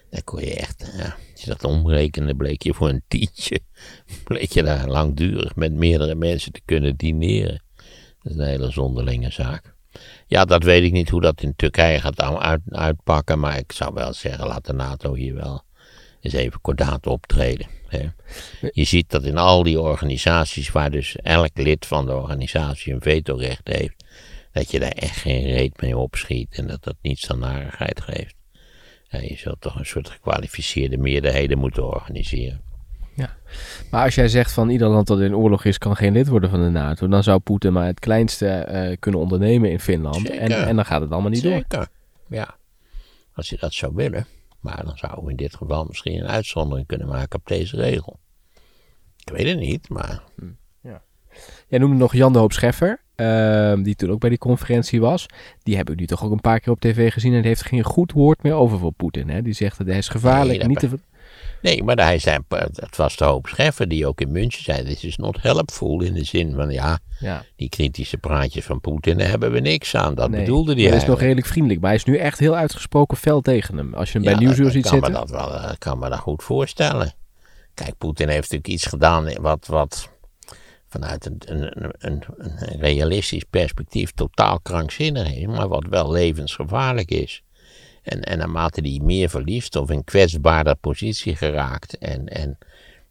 Daar 0.09 0.23
kon 0.23 0.39
je 0.41 0.55
echt, 0.55 0.93
ja, 0.97 1.15
als 1.31 1.41
je 1.43 1.49
dat 1.49 1.63
omrekende, 1.63 2.35
bleek 2.35 2.61
je 2.63 2.73
voor 2.73 2.89
een 2.89 3.03
tientje. 3.07 3.59
Bleek 4.23 4.51
je 4.51 4.63
daar 4.63 4.87
langdurig 4.87 5.55
met 5.55 5.73
meerdere 5.73 6.15
mensen 6.15 6.51
te 6.51 6.61
kunnen 6.65 6.95
dineren. 6.97 7.61
Dat 8.21 8.31
is 8.31 8.37
een 8.37 8.45
hele 8.45 8.71
zonderlinge 8.71 9.31
zaak. 9.31 9.75
Ja, 10.27 10.45
dat 10.45 10.63
weet 10.63 10.83
ik 10.83 10.91
niet 10.91 11.09
hoe 11.09 11.21
dat 11.21 11.41
in 11.41 11.55
Turkije 11.55 11.99
gaat 11.99 12.21
uit, 12.21 12.61
uitpakken. 12.69 13.39
Maar 13.39 13.57
ik 13.57 13.71
zou 13.71 13.93
wel 13.93 14.13
zeggen, 14.13 14.47
laat 14.47 14.65
de 14.65 14.73
NATO 14.73 15.13
hier 15.13 15.35
wel 15.35 15.63
eens 16.21 16.33
even 16.33 16.61
kordaat 16.61 17.07
optreden. 17.07 17.67
Hè. 17.87 18.09
Je 18.71 18.83
ziet 18.83 19.09
dat 19.09 19.23
in 19.23 19.37
al 19.37 19.63
die 19.63 19.79
organisaties, 19.79 20.71
waar 20.71 20.91
dus 20.91 21.15
elk 21.15 21.51
lid 21.53 21.85
van 21.85 22.05
de 22.05 22.13
organisatie 22.13 22.93
een 22.93 23.01
vetorecht 23.01 23.67
heeft, 23.67 24.03
dat 24.51 24.71
je 24.71 24.79
daar 24.79 24.91
echt 24.91 25.17
geen 25.17 25.43
reet 25.43 25.81
mee 25.81 25.97
opschiet 25.97 26.55
en 26.55 26.67
dat 26.67 26.83
dat 26.83 26.95
niets 27.01 27.29
aan 27.31 27.39
narigheid 27.39 28.01
geeft. 28.01 28.35
Ja, 29.09 29.19
je 29.19 29.35
zult 29.35 29.61
toch 29.61 29.75
een 29.75 29.85
soort 29.85 30.09
gekwalificeerde 30.09 30.97
meerderheden 30.97 31.57
moeten 31.57 31.85
organiseren. 31.85 32.61
Maar 33.91 34.03
als 34.03 34.15
jij 34.15 34.27
zegt 34.27 34.51
van 34.51 34.69
ieder 34.69 34.87
land 34.87 35.07
dat 35.07 35.19
in 35.19 35.35
oorlog 35.35 35.65
is, 35.65 35.77
kan 35.77 35.95
geen 35.95 36.13
lid 36.13 36.27
worden 36.27 36.49
van 36.49 36.63
de 36.63 36.69
NATO. 36.69 37.07
Dan 37.07 37.23
zou 37.23 37.39
Poetin 37.39 37.73
maar 37.73 37.85
het 37.85 37.99
kleinste 37.99 38.47
eh, 38.47 38.97
kunnen 38.99 39.19
ondernemen 39.19 39.71
in 39.71 39.79
Finland. 39.79 40.29
En, 40.29 40.51
en 40.51 40.75
dan 40.75 40.85
gaat 40.85 41.01
het 41.01 41.11
allemaal 41.11 41.31
niet 41.31 41.43
door. 41.43 41.51
Zeker. 41.51 41.87
Ja, 42.27 42.55
als 43.33 43.49
je 43.49 43.57
dat 43.59 43.73
zou 43.73 43.91
willen. 43.95 44.25
Maar 44.59 44.85
dan 44.85 44.97
zouden 44.97 45.23
we 45.23 45.31
in 45.31 45.37
dit 45.37 45.55
geval 45.55 45.85
misschien 45.85 46.19
een 46.19 46.27
uitzondering 46.27 46.87
kunnen 46.87 47.07
maken 47.07 47.39
op 47.39 47.47
deze 47.47 47.75
regel. 47.75 48.19
Ik 49.17 49.33
weet 49.33 49.47
het 49.47 49.59
niet, 49.59 49.89
maar 49.89 50.21
Jij 51.67 51.79
noemde 51.79 51.95
nog 51.95 52.13
Jan 52.13 52.33
de 52.33 52.39
Hoop 52.39 52.51
Scheffer, 52.51 53.01
ehm, 53.15 53.83
die 53.83 53.95
toen 53.95 54.11
ook 54.11 54.19
bij 54.19 54.29
die 54.29 54.37
conferentie 54.37 55.01
was. 55.01 55.25
Die 55.63 55.77
heb 55.77 55.89
ik 55.89 55.99
nu 55.99 56.05
toch 56.05 56.23
ook 56.23 56.31
een 56.31 56.41
paar 56.41 56.59
keer 56.59 56.73
op 56.73 56.79
tv 56.79 57.13
gezien 57.13 57.33
en 57.33 57.39
die 57.39 57.47
heeft 57.47 57.65
geen 57.65 57.83
goed 57.83 58.11
woord 58.11 58.43
meer 58.43 58.53
over 58.53 58.79
voor 58.79 58.91
Poetin. 58.91 59.29
Hè? 59.29 59.41
Die 59.41 59.53
zegt 59.53 59.77
dat 59.77 59.87
hij 59.87 59.97
is 59.97 60.09
gevaarlijk. 60.09 60.49
Nee, 60.49 60.59
dat 60.59 60.67
niet 60.67 60.79
te... 60.79 60.99
Nee, 61.61 61.83
maar 61.83 61.95
hij 61.95 62.19
zei, 62.19 62.37
het 62.73 62.95
was 62.95 63.15
de 63.15 63.25
hoop 63.25 63.47
Scheffer 63.47 63.87
die 63.87 64.07
ook 64.07 64.21
in 64.21 64.31
München 64.31 64.63
zei, 64.63 64.83
dit 64.83 65.03
is 65.03 65.17
not 65.17 65.41
helpful 65.41 66.01
in 66.01 66.13
de 66.13 66.23
zin 66.23 66.53
van, 66.53 66.69
ja, 66.69 66.99
Ja, 67.19 67.43
die 67.55 67.69
kritische 67.69 68.17
praatjes 68.17 68.65
van 68.65 68.81
Poetin, 68.81 69.17
daar 69.17 69.29
hebben 69.29 69.51
we 69.51 69.59
niks 69.59 69.95
aan. 69.95 70.15
Dat 70.15 70.29
nee. 70.29 70.39
bedoelde 70.39 70.73
hij 70.73 70.83
Hij 70.83 70.97
is 70.97 71.05
nog 71.05 71.19
redelijk 71.19 71.47
vriendelijk, 71.47 71.81
maar 71.81 71.89
hij 71.89 71.99
is 71.99 72.05
nu 72.05 72.17
echt 72.17 72.39
heel 72.39 72.55
uitgesproken 72.55 73.17
fel 73.17 73.41
tegen 73.41 73.77
hem. 73.77 73.93
Als 73.93 74.11
je 74.11 74.19
hem 74.19 74.27
bij 74.27 74.35
Nieuwsuur 74.35 74.71
ziet 74.71 74.81
kan 74.81 74.91
zitten. 74.91 75.11
Me 75.11 75.17
dat 75.17 75.29
wel, 75.29 75.53
eh, 75.53 75.71
ik 75.71 75.79
kan 75.79 75.99
me 75.99 76.09
dat 76.09 76.19
goed 76.19 76.43
voorstellen. 76.43 77.13
Kijk, 77.73 77.97
Poetin 77.97 78.27
heeft 78.27 78.41
natuurlijk 78.41 78.67
iets 78.67 78.85
gedaan 78.85 79.33
wat, 79.41 79.67
wat 79.67 80.09
vanuit 80.87 81.25
een, 81.25 81.41
een, 81.45 81.93
een, 81.97 82.23
een 82.37 82.79
realistisch 82.79 83.43
perspectief 83.43 84.11
totaal 84.11 84.59
krankzinnig 84.59 85.33
is, 85.33 85.45
maar 85.45 85.67
wat 85.67 85.85
wel 85.89 86.11
levensgevaarlijk 86.11 87.11
is. 87.11 87.43
En, 88.07 88.21
en 88.21 88.37
naarmate 88.37 88.81
hij 88.81 88.99
meer 89.03 89.29
verliefd 89.29 89.75
of 89.75 89.89
in 89.89 90.03
kwetsbaarder 90.03 90.75
positie 90.75 91.35
geraakt 91.35 91.97
en, 91.97 92.27
en, 92.27 92.57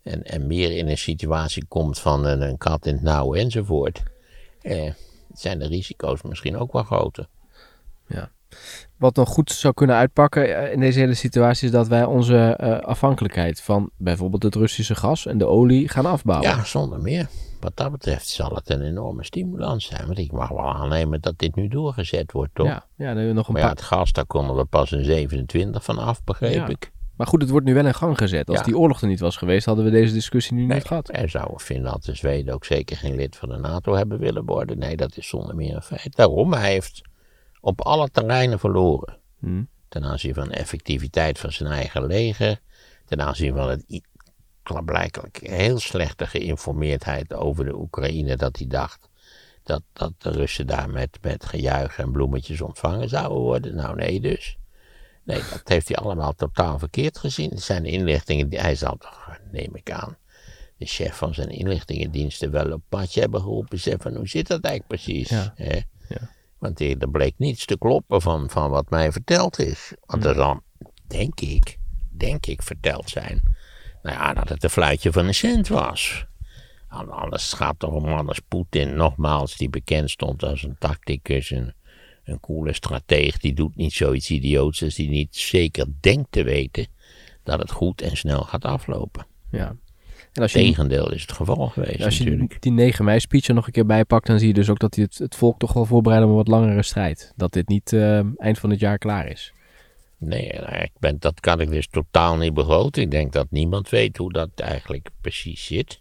en, 0.03 0.23
en 0.23 0.47
meer 0.47 0.77
in 0.77 0.89
een 0.89 0.99
situatie 0.99 1.65
komt 1.69 1.99
van 1.99 2.25
een, 2.25 2.59
kat 2.59 2.87
in 2.87 2.95
het 2.95 3.03
nauw 3.03 3.35
enzovoort, 3.35 4.03
eh, 4.63 4.93
zijn 5.33 5.59
de 5.59 5.67
risico's 5.67 6.23
misschien 6.23 6.57
ook 6.57 6.73
wel 6.73 6.83
groter. 6.83 7.29
Wat 8.97 9.17
nog 9.17 9.29
goed 9.29 9.51
zou 9.53 9.75
kunnen 9.75 9.97
uitpakken 9.97 10.57
eh, 10.57 10.73
in 10.73 10.81
deze 10.81 10.99
hele 10.99 11.15
situatie 11.15 11.67
is 11.67 11.73
dat 11.73 11.89
wij 11.89 12.05
onze 12.05 12.37
eh, 12.37 12.79
afhankelijkheid 12.79 13.61
van 13.61 13.91
bijvoorbeeld 13.97 14.43
het 14.43 14.55
Russische 14.55 14.95
gas 14.95 15.27
en 15.27 15.39
de 15.39 15.47
olie 15.47 15.89
gaan 15.89 16.07
afbouwen. 16.07 16.49
Ja, 16.49 16.65
zonder 16.65 17.01
meer. 17.01 17.27
Wat 17.61 17.77
dat 17.77 17.91
betreft 17.93 18.29
zal 18.29 18.55
het 18.55 18.71
een 18.71 18.83
enorme 18.83 19.25
stimulans 19.25 19.85
zijn. 19.87 20.07
Want 20.07 20.19
ik 20.19 20.33
mag 20.33 20.49
wel 20.49 20.75
aannemen 20.75 21.21
dat 21.21 21.39
dit 21.39 21.55
nu 21.55 21.69
doorgezet 21.69 22.33
wordt, 22.33 22.55
toch? 22.55 22.67
ja, 22.67 22.73
ja, 22.73 22.83
dan 22.97 23.07
hebben 23.07 23.27
we 23.27 23.33
nog 23.33 23.47
een 23.49 23.53
Maar 23.53 23.63
ja, 23.63 23.69
het 23.69 23.83
gas, 23.83 24.13
daar 24.13 24.27
konden 24.27 24.57
we 24.57 24.65
pas 24.65 24.93
in 24.93 25.05
27 25.05 25.85
van 25.85 25.99
af, 25.99 26.25
begreep 26.25 26.55
Ja. 26.55 26.69
ik. 26.69 26.93
Maar 27.17 27.27
goed, 27.27 27.41
het 27.43 27.51
wordt 27.51 27.67
nu 27.67 27.75
wel 27.75 27.87
in 27.87 27.95
gang 27.95 28.19
gezet. 28.19 28.49
Als 28.49 28.59
Ja. 28.59 28.65
die 28.65 28.79
oorlog 28.79 29.01
er 29.01 29.09
niet 29.09 29.21
was 29.21 29.37
geweest, 29.37 29.67
hadden 29.67 29.85
we 29.85 29.91
deze 29.91 30.13
discussie 30.13 30.55
nu 30.57 30.65
Nee, 30.65 30.77
niet 30.77 30.87
gehad. 30.87 31.09
er 31.13 31.29
zouden 31.29 31.61
Finland 31.61 32.09
en 32.09 32.17
Zweden 32.17 32.55
ook 32.55 32.65
zeker 32.65 32.97
geen 32.97 33.15
lid 33.17 33.37
van 33.37 33.49
de 33.49 33.57
NATO 33.57 33.95
hebben 33.95 34.19
willen 34.19 34.45
worden. 34.45 34.79
Nee, 34.79 34.97
dat 34.97 35.17
is 35.17 35.29
zonder 35.29 35.55
meer 35.55 35.75
een 35.75 35.83
feit. 35.83 36.17
Daarom, 36.17 36.53
hij 36.53 36.71
heeft 36.73 37.03
op 37.67 37.81
alle 37.81 38.09
terreinen 38.11 38.59
verloren. 38.59 39.19
Hm. 39.39 39.65
Ten 39.89 40.05
aanzien 40.05 40.35
van 40.35 40.49
de 40.49 40.55
effectiviteit 40.55 41.39
van 41.39 41.53
zijn 41.53 41.71
eigen 41.71 42.07
leger. 42.07 42.61
Ten 43.05 43.21
aanzien 43.21 43.55
van 43.55 43.69
het 43.69 43.85
blijkelijk 44.85 45.39
heel 45.43 45.79
slechte 45.79 46.27
geïnformeerdheid 46.27 47.35
over 47.35 47.65
de 47.65 47.75
Oekraïne. 47.75 48.37
Dat 48.37 48.57
hij 48.57 48.67
dacht 48.67 49.09
dat, 49.63 49.83
dat 49.93 50.13
de 50.19 50.31
Russen 50.31 50.67
daar 50.67 50.91
met, 50.91 51.19
met 51.21 51.45
gejuich 51.45 51.99
en 51.99 52.13
bloemetjes 52.13 52.61
ontvangen 52.61 53.09
zouden 53.09 53.39
worden. 53.39 53.75
Nou 53.75 53.95
nee 53.95 54.21
dus. 54.21 54.57
Nee, 55.25 55.43
dat 55.51 55.69
heeft 55.69 55.89
hij 55.89 55.97
allemaal 55.97 56.33
totaal 56.33 56.79
verkeerd 56.79 57.19
gezien. 57.19 57.59
Zijn 57.59 57.85
inlichtingen 57.85 58.49
die 58.49 58.61
hij 58.61 58.75
zal 58.75 58.97
toch, 58.97 59.39
neem 59.53 59.75
ik 59.77 59.91
aan, 59.91 60.17
de 60.77 60.87
chef 60.87 61.17
van 61.17 61.35
zijn 61.35 61.49
inlichtingendiensten 61.49 62.51
wel 62.51 62.73
op 62.73 62.83
padje 62.89 63.21
hebben 63.21 63.41
geroepen. 63.41 63.79
Zeg 63.81 63.97
van, 63.99 64.15
hoe 64.15 64.29
zit 64.29 64.47
dat 64.47 64.65
eigenlijk 64.65 65.03
precies? 65.03 65.29
Ja, 65.29 65.55
ja. 66.09 66.35
Want 66.67 66.81
er 66.81 67.11
bleek 67.11 67.35
niets 67.37 67.65
te 67.65 67.79
kloppen 67.79 68.23
van, 68.23 68.51
van 68.51 68.71
wat 68.71 68.91
mij 68.91 69.13
verteld 69.13 69.59
is. 69.59 69.95
Want 70.01 70.25
er 70.25 70.35
zal, 70.35 70.61
denk 71.07 71.41
ik, 71.41 71.79
denk 72.11 72.47
ik 72.47 72.63
verteld 72.63 73.11
zijn, 73.11 73.43
nou 74.03 74.17
ja, 74.17 74.35
dat 74.35 74.49
het 74.49 74.65
een 74.65 74.71
fluitje 74.71 75.13
van 75.13 75.27
een 75.27 75.35
cent 75.35 75.69
was. 75.69 76.27
Alles 76.89 77.53
gaat 77.53 77.79
toch 77.79 77.93
om 77.93 78.05
anders 78.05 78.41
Poetin, 78.49 78.97
nogmaals, 78.97 79.57
die 79.57 79.69
bekend 79.69 80.11
stond 80.11 80.43
als 80.43 80.63
een 80.63 80.77
tacticus, 80.79 81.51
een, 81.51 81.75
een 82.25 82.41
coole 82.41 82.73
strateeg. 82.73 83.39
Die 83.39 83.55
doet 83.55 83.77
niet 83.77 83.93
zoiets 83.93 84.31
idioots 84.31 84.83
als 84.83 84.95
die 84.95 85.09
niet 85.09 85.37
zeker 85.37 85.87
denkt 86.01 86.33
te 86.33 86.43
weten 86.43 86.87
dat 87.43 87.59
het 87.59 87.71
goed 87.71 88.01
en 88.01 88.17
snel 88.17 88.43
gaat 88.43 88.65
aflopen. 88.65 89.27
Ja. 89.51 89.77
En 90.37 90.43
als 90.43 90.53
je, 90.53 90.59
Tegendeel 90.59 91.13
is 91.13 91.23
het 91.23 91.33
geval 91.33 91.69
geweest 91.69 92.05
Als 92.05 92.19
je 92.19 92.49
die 92.61 92.73
9 92.73 93.05
mei 93.05 93.21
speech 93.21 93.47
er 93.47 93.55
nog 93.55 93.67
een 93.67 93.73
keer 93.73 93.87
bijpakt, 93.87 94.27
dan 94.27 94.39
zie 94.39 94.49
je 94.49 94.55
dus 94.55 94.71
ook 94.71 94.79
dat 94.79 94.95
hij 94.95 95.05
het, 95.05 95.19
het 95.19 95.35
volk 95.35 95.59
toch 95.59 95.73
wel 95.73 95.85
voorbereidt 95.85 96.25
op 96.25 96.31
een 96.31 96.37
wat 96.37 96.49
langere 96.49 96.83
strijd. 96.83 97.33
Dat 97.37 97.53
dit 97.53 97.69
niet 97.69 97.93
uh, 97.93 98.19
eind 98.37 98.59
van 98.59 98.71
het 98.71 98.81
jaar 98.81 98.99
klaar 98.99 99.29
is. 99.29 99.53
Nee, 100.19 100.53
nou, 100.53 100.75
ik 100.77 100.93
ben, 100.99 101.17
dat 101.19 101.41
kan 101.41 101.61
ik 101.61 101.71
dus 101.71 101.89
totaal 101.89 102.37
niet 102.37 102.55
begroten. 102.55 103.03
Ik 103.03 103.11
denk 103.11 103.33
dat 103.33 103.47
niemand 103.51 103.89
weet 103.89 104.17
hoe 104.17 104.33
dat 104.33 104.51
eigenlijk 104.55 105.09
precies 105.21 105.67
zit. 105.67 106.01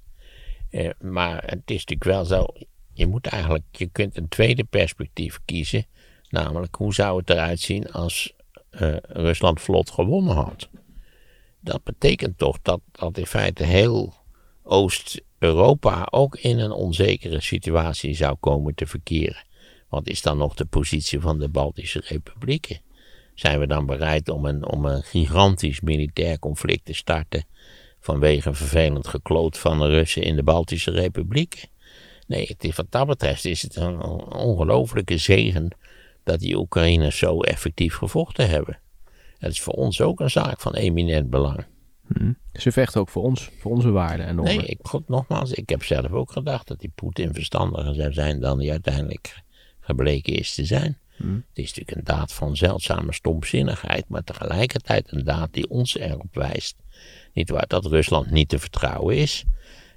Eh, 0.70 0.90
maar 1.00 1.44
het 1.46 1.62
is 1.66 1.86
natuurlijk 1.86 2.04
wel 2.04 2.26
zo, 2.26 2.46
je 2.94 3.08
moet 3.08 3.28
eigenlijk, 3.28 3.66
je 3.72 3.86
kunt 3.86 4.18
een 4.18 4.28
tweede 4.28 4.64
perspectief 4.64 5.40
kiezen. 5.46 5.86
Namelijk, 6.30 6.76
hoe 6.76 6.94
zou 6.94 7.18
het 7.18 7.30
eruit 7.30 7.60
zien 7.60 7.92
als 7.92 8.34
uh, 8.72 8.96
Rusland 9.02 9.62
vlot 9.62 9.90
gewonnen 9.90 10.36
had? 10.36 10.70
Dat 11.60 11.84
betekent 11.84 12.38
toch 12.38 12.58
dat, 12.62 12.80
dat 12.92 13.18
in 13.18 13.26
feite 13.26 13.64
heel 13.64 14.14
Oost-Europa 14.68 16.08
ook 16.12 16.38
in 16.38 16.60
een 16.60 16.72
onzekere 16.72 17.42
situatie 17.42 18.16
zou 18.16 18.36
komen 18.40 18.76
te 18.76 18.86
verkeren. 18.86 19.44
Wat 19.90 20.08
is 20.08 20.22
dan 20.22 20.38
nog 20.38 20.54
de 20.54 20.66
positie 20.66 21.20
van 21.20 21.40
de 21.40 21.50
Baltische 21.50 22.02
Republieken? 22.06 22.80
Zijn 23.36 23.60
we 23.60 23.68
dan 23.68 23.86
bereid 23.86 24.30
om 24.30 24.46
een, 24.46 24.68
om 24.68 24.86
een 24.86 25.04
gigantisch 25.04 25.82
militair 25.82 26.40
conflict 26.40 26.86
te 26.86 26.94
starten 26.94 27.46
vanwege 28.00 28.48
een 28.48 28.56
vervelend 28.56 29.08
gekloot 29.08 29.58
van 29.58 29.80
de 29.80 29.88
Russen 29.88 30.22
in 30.22 30.36
de 30.36 30.44
Baltische 30.44 30.92
Republieken? 30.92 31.70
Nee, 32.28 32.46
het 32.48 32.64
is, 32.64 32.76
wat 32.76 32.92
dat 32.92 33.08
betreft 33.08 33.46
is 33.46 33.62
het 33.62 33.76
een 33.76 34.04
ongelofelijke 34.34 35.18
zegen 35.18 35.78
dat 36.24 36.40
die 36.40 36.58
Oekraïners 36.58 37.18
zo 37.18 37.40
effectief 37.40 37.96
gevochten 37.96 38.50
hebben. 38.50 38.80
Het 39.38 39.52
is 39.52 39.62
voor 39.62 39.74
ons 39.74 40.02
ook 40.02 40.20
een 40.20 40.30
zaak 40.30 40.62
van 40.62 40.76
eminent 40.76 41.30
belang. 41.30 41.66
Hm. 42.08 42.32
Ze 42.54 42.72
vechten 42.72 43.02
ook 43.02 43.10
voor 43.10 43.24
ons, 43.24 43.50
voor 43.60 43.72
onze 43.72 43.92
waarden 43.92 44.26
en 44.26 44.36
normen. 44.36 44.58
Nee, 44.58 44.66
ik, 44.66 44.80
God, 44.82 45.08
nogmaals, 45.08 45.52
ik 45.52 45.70
heb 45.70 45.84
zelf 45.84 46.12
ook 46.12 46.32
gedacht 46.32 46.68
dat 46.68 46.80
die 46.80 46.92
Poetin 46.96 47.34
verstandiger 47.34 47.96
zou 47.96 48.14
zijn 48.14 48.40
dan 48.40 48.60
hij 48.60 48.72
uiteindelijk 48.72 49.44
gebleken 49.80 50.34
is 50.34 50.54
te 50.54 50.66
zijn. 50.66 50.98
Hm. 51.16 51.34
Het 51.34 51.44
is 51.54 51.68
natuurlijk 51.74 51.98
een 51.98 52.16
daad 52.16 52.34
van 52.34 52.56
zeldzame 52.56 53.14
stomzinnigheid, 53.14 54.08
maar 54.08 54.24
tegelijkertijd 54.24 55.12
een 55.12 55.24
daad 55.24 55.54
die 55.54 55.70
ons 55.70 55.98
erop 55.98 56.36
wijst. 56.36 56.76
Niet 57.34 57.50
waar 57.50 57.68
dat 57.68 57.86
Rusland 57.86 58.32
niet 58.32 58.50
te 58.50 58.60
vertrouwen 58.60 59.16
is. 59.16 59.46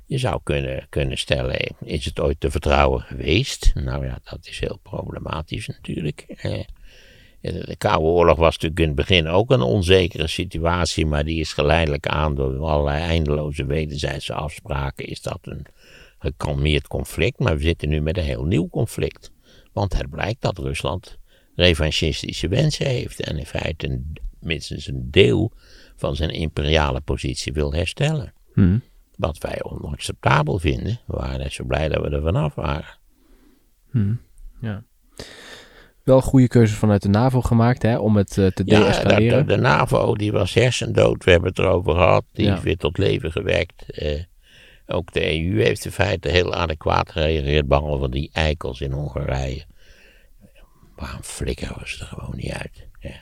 Je 0.06 0.18
zou 0.18 0.40
kunnen, 0.42 0.86
kunnen 0.88 1.18
stellen, 1.18 1.76
is 1.84 2.04
het 2.04 2.20
ooit 2.20 2.40
te 2.40 2.50
vertrouwen 2.50 3.00
geweest? 3.00 3.70
Nou 3.74 4.04
ja, 4.04 4.18
dat 4.24 4.46
is 4.46 4.58
heel 4.58 4.78
problematisch 4.82 5.66
natuurlijk. 5.66 6.20
Eh, 6.20 6.64
de 7.40 7.74
Koude 7.78 8.04
Oorlog 8.04 8.36
was 8.36 8.52
natuurlijk 8.52 8.80
in 8.80 8.86
het 8.86 8.96
begin 8.96 9.26
ook 9.26 9.50
een 9.50 9.60
onzekere 9.60 10.26
situatie, 10.26 11.06
maar 11.06 11.24
die 11.24 11.40
is 11.40 11.52
geleidelijk 11.52 12.06
aan 12.06 12.34
door 12.34 12.58
allerlei 12.58 13.02
eindeloze 13.02 13.66
wederzijdse 13.66 14.32
afspraken, 14.32 15.06
is 15.06 15.22
dat 15.22 15.38
een 15.42 15.66
gekalmeerd 16.18 16.86
conflict. 16.86 17.38
Maar 17.38 17.56
we 17.56 17.62
zitten 17.62 17.88
nu 17.88 18.00
met 18.00 18.16
een 18.16 18.24
heel 18.24 18.44
nieuw 18.44 18.68
conflict. 18.68 19.32
Want 19.72 19.96
het 19.96 20.10
blijkt 20.10 20.42
dat 20.42 20.58
Rusland 20.58 21.18
revanchistische 21.54 22.48
wensen 22.48 22.86
heeft 22.86 23.20
en 23.20 23.38
in 23.38 23.46
feite 23.46 23.88
een, 23.88 24.16
minstens 24.40 24.86
een 24.86 25.10
deel 25.10 25.52
van 25.96 26.16
zijn 26.16 26.30
imperiale 26.30 27.00
positie 27.00 27.52
wil 27.52 27.72
herstellen. 27.72 28.32
Hmm. 28.52 28.82
Wat 29.16 29.38
wij 29.38 29.62
onacceptabel 29.62 30.58
vinden. 30.58 31.00
We 31.06 31.16
waren 31.16 31.38
net 31.38 31.52
zo 31.52 31.64
blij 31.64 31.88
dat 31.88 32.02
we 32.02 32.08
er 32.08 32.22
vanaf 32.22 32.54
waren. 32.54 32.98
Hmm. 33.90 34.20
Ja 34.60 34.84
wel 36.08 36.20
goede 36.20 36.48
keuzes 36.48 36.76
vanuit 36.76 37.02
de 37.02 37.08
NAVO 37.08 37.40
gemaakt 37.40 37.82
hè, 37.82 37.98
om 37.98 38.16
het 38.16 38.36
uh, 38.36 38.46
te 38.46 38.64
deescaleren. 38.64 39.22
Ja, 39.22 39.42
de, 39.42 39.44
de, 39.44 39.56
NAVO 39.56 40.14
die 40.14 40.32
was 40.32 40.54
hersendood, 40.54 41.24
we 41.24 41.30
hebben 41.30 41.48
het 41.48 41.58
erover 41.58 41.92
gehad. 41.92 42.24
Die 42.32 42.52
is 42.52 42.60
weer 42.60 42.76
tot 42.76 42.98
leven 42.98 43.32
gewekt. 43.32 43.84
Uh, 44.02 44.22
ook 44.86 45.12
de 45.12 45.40
EU 45.40 45.62
heeft 45.62 45.84
in 45.84 45.90
feite 45.90 46.28
heel 46.28 46.54
adequaat 46.54 47.10
gereageerd, 47.10 47.68
behalve 47.68 48.08
die 48.08 48.30
eikels 48.32 48.80
in 48.80 48.92
Hongarije. 48.92 49.64
Waarom 50.96 51.22
flikkeren 51.22 51.78
we 51.78 51.88
ze 51.88 52.00
er 52.00 52.06
gewoon 52.06 52.36
niet 52.36 52.52
uit? 52.52 52.86
Ja, 53.00 53.20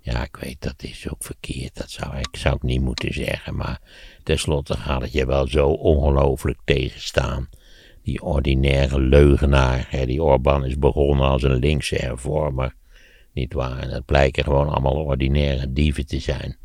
ja, 0.00 0.22
ik 0.22 0.36
weet, 0.36 0.60
dat 0.60 0.82
is 0.82 1.08
ook 1.10 1.24
verkeerd. 1.24 1.74
Dat 1.74 1.90
zou 1.90 2.16
ik, 2.16 2.36
zou 2.36 2.54
ik 2.54 2.62
niet 2.62 2.80
moeten 2.80 3.14
zeggen. 3.14 3.56
Maar 3.56 3.80
tenslotte 4.22 4.76
gaat 4.76 5.02
het 5.02 5.12
je 5.12 5.26
wel 5.26 5.46
zo 5.46 5.68
ongelooflijk 5.68 6.58
tegenstaan 6.64 7.48
die 8.04 8.22
ordinaire 8.22 9.00
leugenaar. 9.00 9.86
Hè, 9.88 10.06
die 10.06 10.22
Orbán 10.22 10.64
is 10.64 10.78
begonnen 10.78 11.28
als 11.28 11.42
een 11.42 11.58
linkse 11.58 11.96
hervormer. 11.96 12.74
Niet 13.32 13.52
waar. 13.52 13.78
En 13.78 13.90
dat 13.90 14.04
blijken 14.04 14.44
gewoon 14.44 14.68
allemaal 14.68 14.94
ordinaire 14.94 15.72
dieven 15.72 16.06
te 16.06 16.18
zijn. 16.18 16.56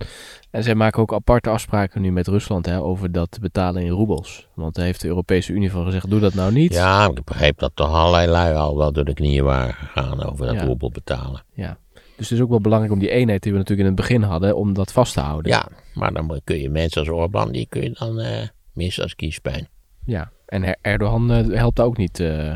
En 0.51 0.63
zij 0.63 0.75
maken 0.75 1.01
ook 1.01 1.13
aparte 1.13 1.49
afspraken 1.49 2.01
nu 2.01 2.11
met 2.11 2.27
Rusland 2.27 2.65
hè, 2.65 2.81
over 2.81 3.11
dat 3.11 3.37
betalen 3.41 3.83
in 3.83 3.89
roebels. 3.89 4.47
Want 4.53 4.75
daar 4.75 4.85
heeft 4.85 5.01
de 5.01 5.07
Europese 5.07 5.53
Unie 5.53 5.71
van 5.71 5.85
gezegd, 5.85 6.09
doe 6.09 6.19
dat 6.19 6.33
nou 6.33 6.51
niet. 6.53 6.73
Ja, 6.73 7.09
ik 7.09 7.23
begreep 7.23 7.59
dat 7.59 7.71
toch 7.73 7.93
allerlei 7.93 8.27
lui 8.27 8.55
al 8.55 8.77
wel 8.77 8.91
door 8.91 9.05
de 9.05 9.13
knieën 9.13 9.43
waren 9.43 9.73
gegaan 9.73 10.23
over 10.23 10.45
dat 10.45 10.61
roebel 10.61 10.91
betalen. 10.91 11.43
Ja, 11.53 11.77
dus 11.93 12.29
het 12.29 12.37
is 12.37 12.43
ook 12.43 12.49
wel 12.49 12.61
belangrijk 12.61 12.93
om 12.93 12.99
die 12.99 13.09
eenheid 13.09 13.43
die 13.43 13.51
we 13.51 13.57
natuurlijk 13.57 13.87
in 13.87 13.95
het 13.95 14.07
begin 14.07 14.21
hadden, 14.21 14.55
om 14.55 14.73
dat 14.73 14.91
vast 14.91 15.13
te 15.13 15.19
houden. 15.19 15.51
Ja, 15.51 15.67
maar 15.93 16.13
dan 16.13 16.41
kun 16.43 16.59
je 16.59 16.69
mensen 16.69 16.99
als 17.01 17.09
Orbán, 17.09 17.51
die 17.51 17.67
kun 17.69 17.81
je 17.81 17.95
dan 17.99 18.19
uh, 18.19 18.27
missen 18.73 19.03
als 19.03 19.15
kiespijn. 19.15 19.67
Ja, 20.05 20.31
en 20.49 20.77
Erdogan 20.81 21.31
uh, 21.31 21.57
helpt 21.57 21.75
daar 21.75 21.85
ook 21.85 21.97
niet 21.97 22.19
uh, 22.19 22.53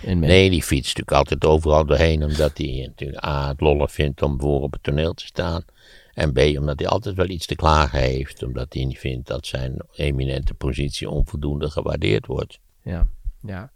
in 0.00 0.18
mee. 0.18 0.30
Nee, 0.30 0.50
die 0.50 0.62
fietst 0.62 0.96
natuurlijk 0.96 1.16
altijd 1.16 1.44
overal 1.44 1.86
doorheen, 1.86 2.22
omdat 2.22 2.58
hij 2.58 2.84
natuurlijk 2.86 3.24
A, 3.24 3.48
het 3.48 3.60
lollen 3.60 3.88
vindt 3.88 4.22
om 4.22 4.40
voor 4.40 4.62
op 4.62 4.72
het 4.72 4.82
toneel 4.82 5.14
te 5.14 5.26
staan. 5.26 5.64
En 6.14 6.32
B, 6.32 6.38
omdat 6.38 6.78
hij 6.78 6.88
altijd 6.88 7.14
wel 7.14 7.28
iets 7.28 7.46
te 7.46 7.54
klagen 7.54 7.98
heeft, 7.98 8.42
omdat 8.42 8.72
hij 8.74 8.84
niet 8.84 8.98
vindt 8.98 9.26
dat 9.26 9.46
zijn 9.46 9.76
eminente 9.92 10.54
positie 10.54 11.10
onvoldoende 11.10 11.70
gewaardeerd 11.70 12.26
wordt. 12.26 12.58
Ja, 12.82 13.06
ja. 13.42 13.70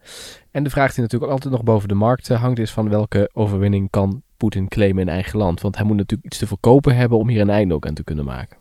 En 0.50 0.64
de 0.64 0.70
vraag 0.70 0.94
die 0.94 1.02
natuurlijk 1.02 1.32
altijd 1.32 1.52
nog 1.52 1.62
boven 1.62 1.88
de 1.88 1.94
markt 1.94 2.30
eh, 2.30 2.40
hangt 2.40 2.58
is 2.58 2.70
van 2.70 2.88
welke 2.88 3.30
overwinning 3.32 3.90
kan 3.90 4.22
Poetin 4.36 4.68
claimen 4.68 5.02
in 5.02 5.08
eigen 5.08 5.38
land? 5.38 5.60
Want 5.60 5.76
hij 5.76 5.84
moet 5.84 5.96
natuurlijk 5.96 6.28
iets 6.28 6.38
te 6.38 6.46
verkopen 6.46 6.96
hebben 6.96 7.18
om 7.18 7.28
hier 7.28 7.40
een 7.40 7.50
einde 7.50 7.74
ook 7.74 7.86
aan 7.86 7.94
te 7.94 8.04
kunnen 8.04 8.24
maken. 8.24 8.56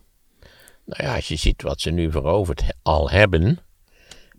Nou 0.84 1.02
ja, 1.02 1.14
als 1.14 1.28
je 1.28 1.36
ziet 1.36 1.62
wat 1.62 1.80
ze 1.80 1.90
nu 1.90 2.10
veroverd 2.10 2.64
al 2.82 3.10
hebben, 3.10 3.58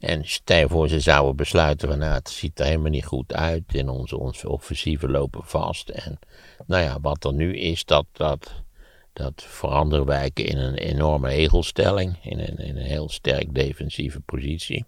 en 0.06 0.26
stel 0.26 0.68
voor 0.68 0.90
ze 0.90 1.00
zouden 1.00 1.36
besluiten 1.36 1.90
van 1.90 1.98
nou 1.98 2.14
het 2.14 2.30
ziet 2.30 2.60
er 2.60 2.66
helemaal 2.66 2.90
niet 2.90 3.06
goed 3.06 3.34
uit 3.34 3.64
en 3.68 3.90
onze, 3.90 4.18
onze 4.18 4.50
offensieven 4.50 5.12
lopen 5.12 5.44
vast. 5.44 5.90
En 5.90 6.20
nou 6.66 6.84
ja, 6.84 7.00
wat 7.02 7.24
er 7.24 7.34
nu 7.34 7.58
is, 7.58 7.86
dat, 7.86 8.06
dat, 8.12 8.52
dat 9.14 9.44
veranderen 9.48 10.06
wijken 10.06 10.46
in 10.46 10.58
een 10.58 10.76
enorme 10.76 11.30
egelstelling, 11.30 12.18
in 12.22 12.40
een, 12.40 12.58
in 12.58 12.78
een 12.78 12.86
heel 12.86 13.10
sterk 13.10 13.54
defensieve 13.54 14.20
positie. 14.20 14.86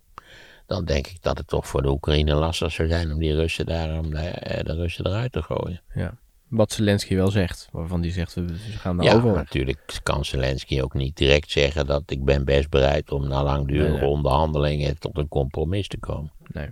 Dan 0.65 0.85
denk 0.85 1.07
ik 1.07 1.21
dat 1.21 1.37
het 1.37 1.47
toch 1.47 1.67
voor 1.67 1.81
de 1.81 1.89
Oekraïne 1.89 2.33
lastig 2.33 2.71
zou 2.71 2.87
zijn 2.87 3.11
om 3.11 3.19
die 3.19 3.35
Russen 3.35 3.65
daar, 3.65 3.99
om 3.99 4.09
de, 4.09 4.61
de 4.63 4.73
Russen 4.73 5.07
eruit 5.07 5.31
te 5.31 5.41
gooien. 5.41 5.81
Ja. 5.93 6.17
Wat 6.47 6.71
Zelensky 6.71 7.15
wel 7.15 7.31
zegt, 7.31 7.67
waarvan 7.71 8.01
die 8.01 8.11
zegt, 8.11 8.33
we 8.33 8.55
gaan 8.57 8.97
daar 8.97 9.05
ja, 9.05 9.13
over. 9.13 9.33
natuurlijk 9.33 9.99
kan 10.03 10.25
Zelensky 10.25 10.81
ook 10.81 10.93
niet 10.93 11.17
direct 11.17 11.51
zeggen 11.51 11.85
dat 11.85 12.03
ik 12.05 12.25
ben 12.25 12.45
best 12.45 12.69
bereid 12.69 13.11
om 13.11 13.27
na 13.27 13.43
langdurige 13.43 14.05
onderhandelingen 14.05 14.99
tot 14.99 15.17
een 15.17 15.27
compromis 15.27 15.87
te 15.87 15.99
komen. 15.99 16.31
Nee. 16.47 16.69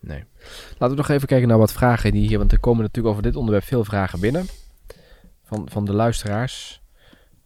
Nee. 0.00 0.24
Laten 0.70 0.88
we 0.88 1.02
nog 1.02 1.08
even 1.08 1.28
kijken 1.28 1.48
naar 1.48 1.58
wat 1.58 1.72
vragen 1.72 2.12
die 2.12 2.28
hier, 2.28 2.38
want 2.38 2.52
er 2.52 2.60
komen 2.60 2.82
natuurlijk 2.82 3.14
over 3.14 3.22
dit 3.22 3.36
onderwerp 3.36 3.64
veel 3.64 3.84
vragen 3.84 4.20
binnen. 4.20 4.46
Van, 5.44 5.68
van 5.70 5.84
de 5.84 5.92
luisteraars. 5.92 6.80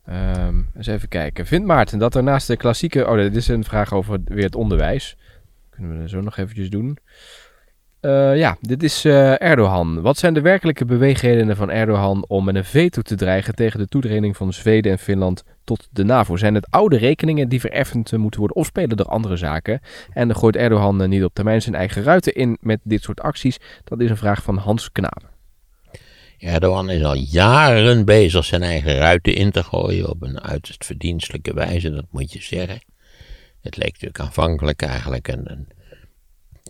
Um, 0.08 0.70
eens 0.74 0.86
even 0.86 1.08
kijken. 1.08 1.46
Vindt 1.46 1.66
Maarten 1.66 1.98
dat 1.98 2.14
er 2.14 2.22
naast 2.22 2.46
de 2.46 2.56
klassieke... 2.56 3.06
Oh, 3.06 3.16
dit 3.16 3.36
is 3.36 3.48
een 3.48 3.64
vraag 3.64 3.92
over 3.92 4.20
weer 4.24 4.44
het 4.44 4.54
onderwijs. 4.54 5.16
Kunnen 5.70 6.00
we 6.02 6.08
zo 6.08 6.20
nog 6.20 6.36
eventjes 6.36 6.70
doen. 6.70 6.98
Uh, 8.04 8.36
ja, 8.36 8.56
dit 8.60 8.82
is 8.82 9.04
uh, 9.04 9.42
Erdogan. 9.42 10.00
Wat 10.00 10.18
zijn 10.18 10.34
de 10.34 10.40
werkelijke 10.40 10.84
beweegredenen 10.84 11.56
van 11.56 11.70
Erdogan 11.70 12.24
om 12.28 12.44
met 12.44 12.54
een 12.54 12.64
veto 12.64 13.02
te 13.02 13.14
dreigen 13.14 13.54
tegen 13.54 13.78
de 13.78 13.86
toetreding 13.86 14.36
van 14.36 14.52
Zweden 14.52 14.92
en 14.92 14.98
Finland 14.98 15.44
tot 15.64 15.88
de 15.90 16.04
NAVO? 16.04 16.36
Zijn 16.36 16.54
het 16.54 16.70
oude 16.70 16.96
rekeningen 16.96 17.48
die 17.48 17.60
vereffend 17.60 18.12
moeten 18.12 18.40
worden 18.40 18.56
of 18.56 18.66
spelen 18.66 18.96
er 18.96 19.04
andere 19.04 19.36
zaken? 19.36 19.80
En 20.12 20.36
gooit 20.36 20.56
Erdogan 20.56 21.02
uh, 21.02 21.08
niet 21.08 21.24
op 21.24 21.34
termijn 21.34 21.62
zijn 21.62 21.74
eigen 21.74 22.02
ruiten 22.02 22.34
in 22.34 22.58
met 22.60 22.80
dit 22.82 23.02
soort 23.02 23.20
acties? 23.20 23.58
Dat 23.84 24.00
is 24.00 24.10
een 24.10 24.16
vraag 24.16 24.42
van 24.42 24.56
Hans 24.56 24.92
Knaap. 24.92 25.30
Erdogan 26.38 26.90
is 26.90 27.04
al 27.04 27.16
jaren 27.16 28.04
bezig 28.04 28.44
zijn 28.44 28.62
eigen 28.62 28.96
ruiten 28.96 29.34
in 29.34 29.50
te 29.50 29.62
gooien 29.62 30.10
op 30.10 30.22
een 30.22 30.40
uiterst 30.40 30.84
verdienstelijke 30.84 31.54
wijze, 31.54 31.90
dat 31.90 32.06
moet 32.10 32.32
je 32.32 32.42
zeggen. 32.42 32.80
Het 33.60 33.76
leek 33.76 33.92
natuurlijk 33.92 34.20
aanvankelijk 34.20 34.82
eigenlijk 34.82 35.28
een, 35.28 35.50
een 35.50 35.68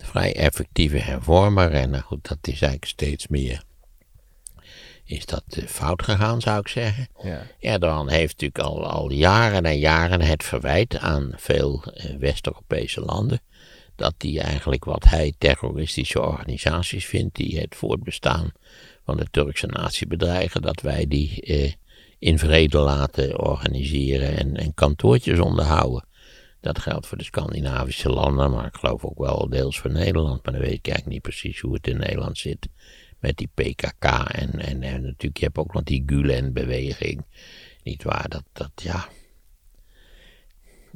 vrij 0.03 0.35
effectieve 0.35 0.97
hervormer. 0.97 1.71
En 1.71 1.89
nou 1.89 2.03
goed, 2.03 2.27
dat 2.27 2.37
is 2.41 2.61
eigenlijk 2.61 2.85
steeds 2.85 3.27
meer 3.27 3.63
is 5.05 5.25
dat 5.25 5.43
eh, 5.49 5.65
fout 5.65 6.03
gegaan, 6.03 6.41
zou 6.41 6.59
ik 6.59 6.67
zeggen. 6.67 7.07
Ja. 7.23 7.47
Erdogan 7.59 8.09
heeft 8.09 8.41
natuurlijk 8.41 8.59
al, 8.59 8.85
al 8.85 9.11
jaren 9.11 9.63
en 9.63 9.77
jaren 9.77 10.21
het 10.21 10.43
verwijt 10.43 10.97
aan 10.97 11.31
veel 11.35 11.83
eh, 11.93 12.15
West-Europese 12.19 13.01
landen. 13.01 13.41
Dat 13.95 14.13
die 14.17 14.39
eigenlijk 14.39 14.85
wat 14.85 15.03
hij 15.03 15.33
terroristische 15.37 16.21
organisaties 16.21 17.05
vindt, 17.05 17.35
die 17.35 17.59
het 17.59 17.75
voortbestaan 17.75 18.51
van 19.05 19.17
de 19.17 19.27
Turkse 19.31 19.67
natie 19.67 20.07
bedreigen, 20.07 20.61
dat 20.61 20.81
wij 20.81 21.07
die 21.07 21.41
eh, 21.41 21.71
in 22.19 22.39
vrede 22.39 22.77
laten 22.77 23.39
organiseren 23.39 24.37
en, 24.37 24.55
en 24.57 24.73
kantoortjes 24.73 25.39
onderhouden. 25.39 26.05
Dat 26.65 26.79
geldt 26.79 27.07
voor 27.07 27.17
de 27.17 27.23
Scandinavische 27.23 28.09
landen, 28.09 28.51
maar 28.51 28.65
ik 28.65 28.75
geloof 28.75 29.05
ook 29.05 29.17
wel 29.17 29.49
deels 29.49 29.79
voor 29.79 29.91
Nederland. 29.91 30.43
Maar 30.43 30.53
dan 30.53 30.61
weet 30.61 30.77
ik 30.77 30.87
eigenlijk 30.87 31.05
niet 31.05 31.21
precies 31.21 31.59
hoe 31.59 31.73
het 31.73 31.87
in 31.87 31.97
Nederland 31.97 32.37
zit 32.37 32.67
met 33.19 33.37
die 33.37 33.49
PKK. 33.53 34.05
En, 34.31 34.59
en, 34.59 34.83
en 34.83 35.01
natuurlijk, 35.01 35.37
je 35.37 35.45
hebt 35.45 35.57
ook 35.57 35.73
nog 35.73 35.83
die 35.83 36.03
Gulen-beweging. 36.05 37.25
Niet 37.83 38.03
waar, 38.03 38.29
dat, 38.29 38.43
dat 38.53 38.71
ja. 38.75 39.07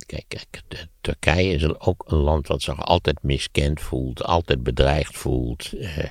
Kijk, 0.05 0.25
kijk 0.27 0.63
Turkije 1.01 1.53
is 1.53 1.79
ook 1.79 2.03
een 2.07 2.17
land 2.17 2.47
wat 2.47 2.61
zich 2.61 2.85
altijd 2.85 3.23
miskend 3.23 3.81
voelt, 3.81 4.23
altijd 4.23 4.63
bedreigd 4.63 5.17
voelt. 5.17 5.73
Eh, 5.73 6.09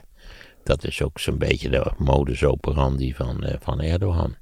dat 0.65 0.85
is 0.85 1.03
ook 1.03 1.19
zo'n 1.19 1.39
beetje 1.39 1.69
de 1.69 1.93
modus 1.97 2.45
operandi 2.45 3.15
van, 3.15 3.45
eh, 3.45 3.57
van 3.61 3.81
Erdogan. 3.81 4.37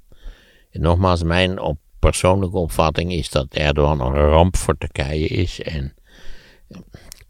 Nogmaals, 0.71 1.23
mijn 1.23 1.59
op, 1.59 1.79
persoonlijke 2.09 2.57
opvatting 2.57 3.11
is 3.13 3.29
dat 3.29 3.53
Erdogan 3.53 4.01
een 4.01 4.13
ramp 4.13 4.55
voor 4.55 4.77
Turkije 4.77 5.27
is. 5.27 5.61
En 5.61 5.93
eh, 6.67 6.79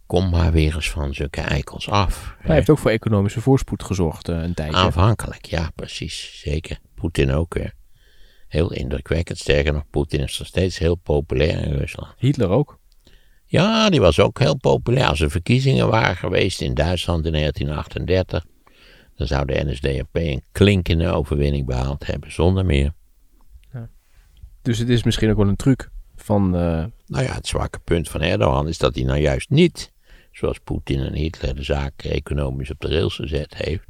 kom 0.06 0.30
maar 0.30 0.52
weer 0.52 0.76
eens 0.76 0.90
van 0.90 1.14
zulke 1.14 1.42
eikels 1.42 1.90
af. 1.90 2.36
Hij 2.40 2.56
heeft 2.56 2.70
ook 2.70 2.78
voor 2.78 2.92
economische 2.92 3.42
voorspoed 3.42 3.84
gezorgd 3.84 4.30
uh, 4.30 4.42
een 4.42 4.54
tijdje. 4.54 4.78
Afhankelijk, 4.78 5.46
ja, 5.46 5.70
precies. 5.76 6.42
Zeker. 6.44 6.80
Poetin 6.96 7.32
ook 7.32 7.54
weer. 7.54 7.74
Heel 8.48 8.72
indrukwekkend. 8.72 9.38
Sterker 9.38 9.74
nog, 9.74 9.84
Poetin 9.90 10.24
is 10.24 10.40
nog 10.40 10.48
steeds 10.48 10.78
heel 10.78 10.96
populair 10.96 11.66
in 11.66 11.74
Rusland. 11.74 12.14
Hitler 12.18 12.50
ook. 12.50 12.80
Ja, 13.46 13.90
die 13.90 14.02
was 14.02 14.20
ook 14.20 14.40
heel 14.40 14.58
populair. 14.58 15.08
Als 15.08 15.22
er 15.22 15.32
verkiezingen 15.32 15.90
waren 15.90 16.16
geweest 16.16 16.62
in 16.62 16.74
Duitsland 16.74 17.26
in 17.26 17.32
1938, 17.32 18.46
dan 19.16 19.28
zou 19.28 19.46
de 19.46 19.64
NSDAP 19.66 20.08
een 20.12 20.44
klinkende 20.52 21.12
overwinning 21.12 21.66
behaald 21.66 22.06
hebben, 22.06 22.32
zonder 22.32 22.66
meer. 22.66 22.96
Dus 24.68 24.78
het 24.78 24.90
is 24.90 25.04
misschien 25.04 25.30
ook 25.30 25.38
wel 25.38 25.48
een 25.48 25.56
truc 25.56 25.90
van... 26.16 26.56
Uh... 26.56 26.86
Nou 27.06 27.24
ja, 27.24 27.34
het 27.34 27.48
zwakke 27.48 27.80
punt 27.80 28.10
van 28.10 28.22
Erdogan 28.22 28.68
is 28.68 28.78
dat 28.78 28.96
hij 28.96 29.04
nou 29.04 29.20
juist 29.20 29.50
niet, 29.50 29.92
zoals 30.32 30.60
Poetin 30.60 31.00
en 31.00 31.14
Hitler 31.14 31.56
de 31.56 31.64
zaak 31.64 31.94
economisch 32.04 32.72
op 32.72 32.80
de 32.80 32.88
rails 32.88 33.16
gezet 33.16 33.56
heeft, 33.56 33.86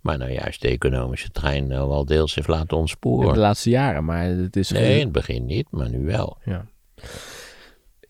maar 0.00 0.18
nou 0.18 0.32
juist 0.32 0.60
de 0.60 0.68
economische 0.68 1.30
trein 1.30 1.66
nou 1.66 1.88
wel 1.88 2.04
deels 2.04 2.34
heeft 2.34 2.48
laten 2.48 2.76
ontsporen. 2.76 3.28
In 3.28 3.32
de 3.32 3.38
laatste 3.38 3.70
jaren, 3.70 4.04
maar 4.04 4.24
het 4.24 4.56
is... 4.56 4.70
Nee, 4.70 4.94
in 4.94 5.04
het 5.04 5.12
begin 5.12 5.46
niet, 5.46 5.66
maar 5.70 5.90
nu 5.90 6.04
wel. 6.04 6.38
Ja. 6.44 6.66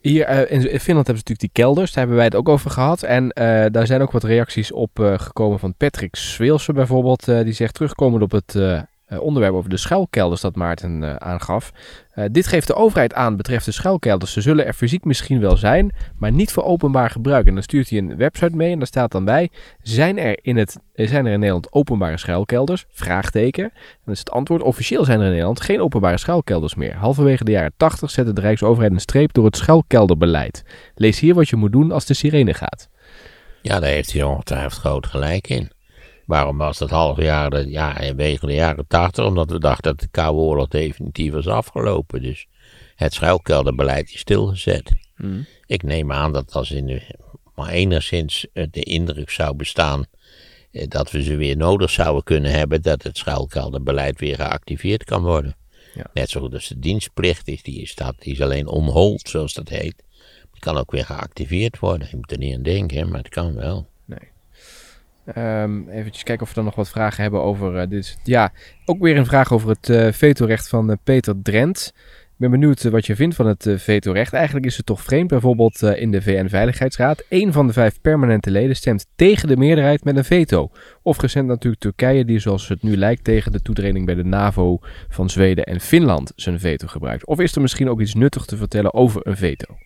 Hier 0.00 0.30
uh, 0.30 0.50
in 0.50 0.80
Finland 0.80 1.06
hebben 1.06 1.24
ze 1.24 1.32
natuurlijk 1.32 1.40
die 1.40 1.50
kelders, 1.52 1.90
daar 1.90 1.98
hebben 1.98 2.16
wij 2.16 2.26
het 2.26 2.34
ook 2.34 2.48
over 2.48 2.70
gehad. 2.70 3.02
En 3.02 3.24
uh, 3.24 3.64
daar 3.70 3.86
zijn 3.86 4.02
ook 4.02 4.10
wat 4.10 4.24
reacties 4.24 4.72
op 4.72 4.98
uh, 4.98 5.18
gekomen 5.18 5.58
van 5.58 5.74
Patrick 5.74 6.16
Zweelse 6.16 6.72
bijvoorbeeld. 6.72 7.24
die 7.24 7.52
zegt 7.52 7.74
terugkomend 7.74 8.22
op 8.22 8.30
het 8.30 8.54
eh, 8.54 8.80
onderwerp 9.20 9.54
over 9.54 9.70
de 9.70 9.76
schuilkelders 9.76 10.40
dat 10.40 10.56
Maarten 10.56 11.02
uh, 11.02 11.14
aangaf. 11.14 11.72
Uh, 12.14 12.24
dit 12.30 12.46
geeft 12.46 12.66
de 12.66 12.74
overheid 12.74 13.14
aan 13.14 13.36
betreft 13.36 13.64
de 13.64 13.72
schuilkelders. 13.72 14.32
Ze 14.32 14.40
zullen 14.40 14.66
er 14.66 14.72
fysiek 14.72 15.04
misschien 15.04 15.40
wel 15.40 15.56
zijn, 15.56 15.94
maar 16.16 16.32
niet 16.32 16.52
voor 16.52 16.64
openbaar 16.64 17.10
gebruik. 17.10 17.46
En 17.46 17.54
dan 17.54 17.62
stuurt 17.62 17.90
hij 17.90 17.98
een 17.98 18.16
website 18.16 18.56
mee 18.56 18.72
en 18.72 18.78
daar 18.78 18.86
staat 18.86 19.12
dan 19.12 19.24
bij: 19.24 19.50
zijn 19.82 20.18
er 20.18 20.38
in, 20.42 20.56
het, 20.56 20.78
zijn 20.94 21.26
er 21.26 21.32
in 21.32 21.38
Nederland 21.38 21.72
openbare 21.72 22.16
schuilkelders? 22.16 22.84
Vraagteken. 22.88 23.64
En 23.64 24.00
dan 24.04 24.14
is 24.14 24.18
het 24.18 24.30
antwoord: 24.30 24.62
officieel 24.62 25.04
zijn 25.04 25.18
er 25.18 25.24
in 25.24 25.30
Nederland 25.30 25.60
geen 25.60 25.80
openbare 25.80 26.18
schuilkelders 26.18 26.74
meer. 26.74 26.94
Halverwege 26.94 27.44
de 27.44 27.50
jaren 27.50 27.72
80 27.76 28.10
zette 28.10 28.32
de 28.32 28.40
Rijksoverheid 28.40 28.92
een 28.92 29.00
streep 29.00 29.32
door 29.32 29.44
het 29.44 29.56
schuilkelderbeleid. 29.56 30.64
Lees 30.94 31.20
hier 31.20 31.34
wat 31.34 31.48
je 31.48 31.56
moet 31.56 31.72
doen 31.72 31.92
als 31.92 32.04
de 32.04 32.14
sirene 32.14 32.54
gaat. 32.54 32.88
Ja, 33.62 33.80
daar 33.80 33.90
heeft 33.90 34.12
hij 34.12 34.22
ongetwijfeld 34.22 34.80
groot 34.80 35.06
gelijk 35.06 35.48
in. 35.48 35.70
Waarom 36.32 36.58
was 36.58 36.78
dat 36.78 36.90
half 36.90 37.16
jaar, 37.16 37.68
ja, 37.68 38.14
wegen 38.14 38.48
de 38.48 38.54
jaren 38.54 38.86
tachtig? 38.86 39.24
Omdat 39.24 39.50
we 39.50 39.58
dachten 39.58 39.82
dat 39.82 40.00
de 40.00 40.08
Koude 40.10 40.38
Oorlog 40.38 40.68
definitief 40.68 41.32
was 41.32 41.46
afgelopen. 41.46 42.22
Dus 42.22 42.46
het 42.94 43.14
schuilkelderbeleid 43.14 44.12
is 44.12 44.18
stilgezet. 44.18 44.92
Hmm. 45.16 45.46
Ik 45.66 45.82
neem 45.82 46.12
aan 46.12 46.32
dat 46.32 46.52
als 46.54 46.70
in 46.70 46.86
de, 46.86 47.02
maar 47.54 47.68
enigszins 47.68 48.46
de 48.52 48.82
indruk 48.82 49.30
zou 49.30 49.56
bestaan 49.56 50.04
eh, 50.70 50.88
dat 50.88 51.10
we 51.10 51.22
ze 51.22 51.36
weer 51.36 51.56
nodig 51.56 51.90
zouden 51.90 52.22
kunnen 52.22 52.50
hebben, 52.50 52.82
dat 52.82 53.02
het 53.02 53.18
schuilkelderbeleid 53.18 54.20
weer 54.20 54.36
geactiveerd 54.36 55.04
kan 55.04 55.22
worden. 55.22 55.56
Ja. 55.94 56.06
Net 56.12 56.30
zo 56.30 56.40
goed 56.40 56.54
als 56.54 56.68
de 56.68 56.78
dienstplicht 56.78 57.48
is, 57.48 57.62
die 57.62 57.80
is, 57.80 57.94
dat, 57.94 58.14
die 58.18 58.32
is 58.32 58.40
alleen 58.40 58.66
onhold, 58.66 59.28
zoals 59.28 59.54
dat 59.54 59.68
heet. 59.68 60.04
Die 60.50 60.60
kan 60.60 60.76
ook 60.76 60.90
weer 60.90 61.06
geactiveerd 61.06 61.78
worden. 61.78 62.08
Je 62.10 62.16
moet 62.16 62.32
er 62.32 62.38
niet 62.38 62.54
aan 62.54 62.62
denken, 62.62 63.08
maar 63.08 63.18
het 63.18 63.28
kan 63.28 63.54
wel. 63.54 63.90
Um, 65.36 65.88
eventjes 65.88 66.22
kijken 66.22 66.42
of 66.42 66.48
we 66.48 66.54
dan 66.54 66.64
nog 66.64 66.74
wat 66.74 66.88
vragen 66.88 67.22
hebben 67.22 67.42
over 67.42 67.74
uh, 67.74 67.88
dit. 67.88 68.18
Ja, 68.22 68.52
ook 68.84 69.00
weer 69.00 69.16
een 69.16 69.26
vraag 69.26 69.52
over 69.52 69.68
het 69.68 69.88
uh, 69.88 70.12
vetorecht 70.12 70.68
van 70.68 70.90
uh, 70.90 70.96
Peter 71.04 71.42
Drent. 71.42 71.92
Ik 72.24 72.48
ben 72.48 72.60
benieuwd 72.60 72.82
wat 72.82 73.06
je 73.06 73.16
vindt 73.16 73.34
van 73.34 73.46
het 73.46 73.66
vetorecht. 73.76 74.32
Eigenlijk 74.32 74.66
is 74.66 74.76
het 74.76 74.86
toch 74.86 75.02
vreemd, 75.02 75.28
bijvoorbeeld 75.28 75.82
in 75.82 76.10
de 76.10 76.22
VN-veiligheidsraad. 76.22 77.24
Eén 77.28 77.52
van 77.52 77.66
de 77.66 77.72
vijf 77.72 78.00
permanente 78.00 78.50
leden 78.50 78.76
stemt 78.76 79.06
tegen 79.16 79.48
de 79.48 79.56
meerderheid 79.56 80.04
met 80.04 80.16
een 80.16 80.24
veto. 80.24 80.70
Of 81.02 81.20
recent 81.20 81.46
natuurlijk 81.46 81.82
Turkije, 81.82 82.24
die 82.24 82.38
zoals 82.38 82.68
het 82.68 82.82
nu 82.82 82.96
lijkt 82.96 83.24
tegen 83.24 83.52
de 83.52 83.62
toetreding 83.62 84.06
bij 84.06 84.14
de 84.14 84.24
NAVO 84.24 84.78
van 85.08 85.30
Zweden 85.30 85.64
en 85.64 85.80
Finland 85.80 86.32
zijn 86.36 86.60
veto 86.60 86.86
gebruikt. 86.86 87.26
Of 87.26 87.40
is 87.40 87.54
er 87.54 87.60
misschien 87.60 87.88
ook 87.88 88.00
iets 88.00 88.14
nuttig 88.14 88.44
te 88.44 88.56
vertellen 88.56 88.94
over 88.94 89.26
een 89.26 89.36
veto? 89.36 89.76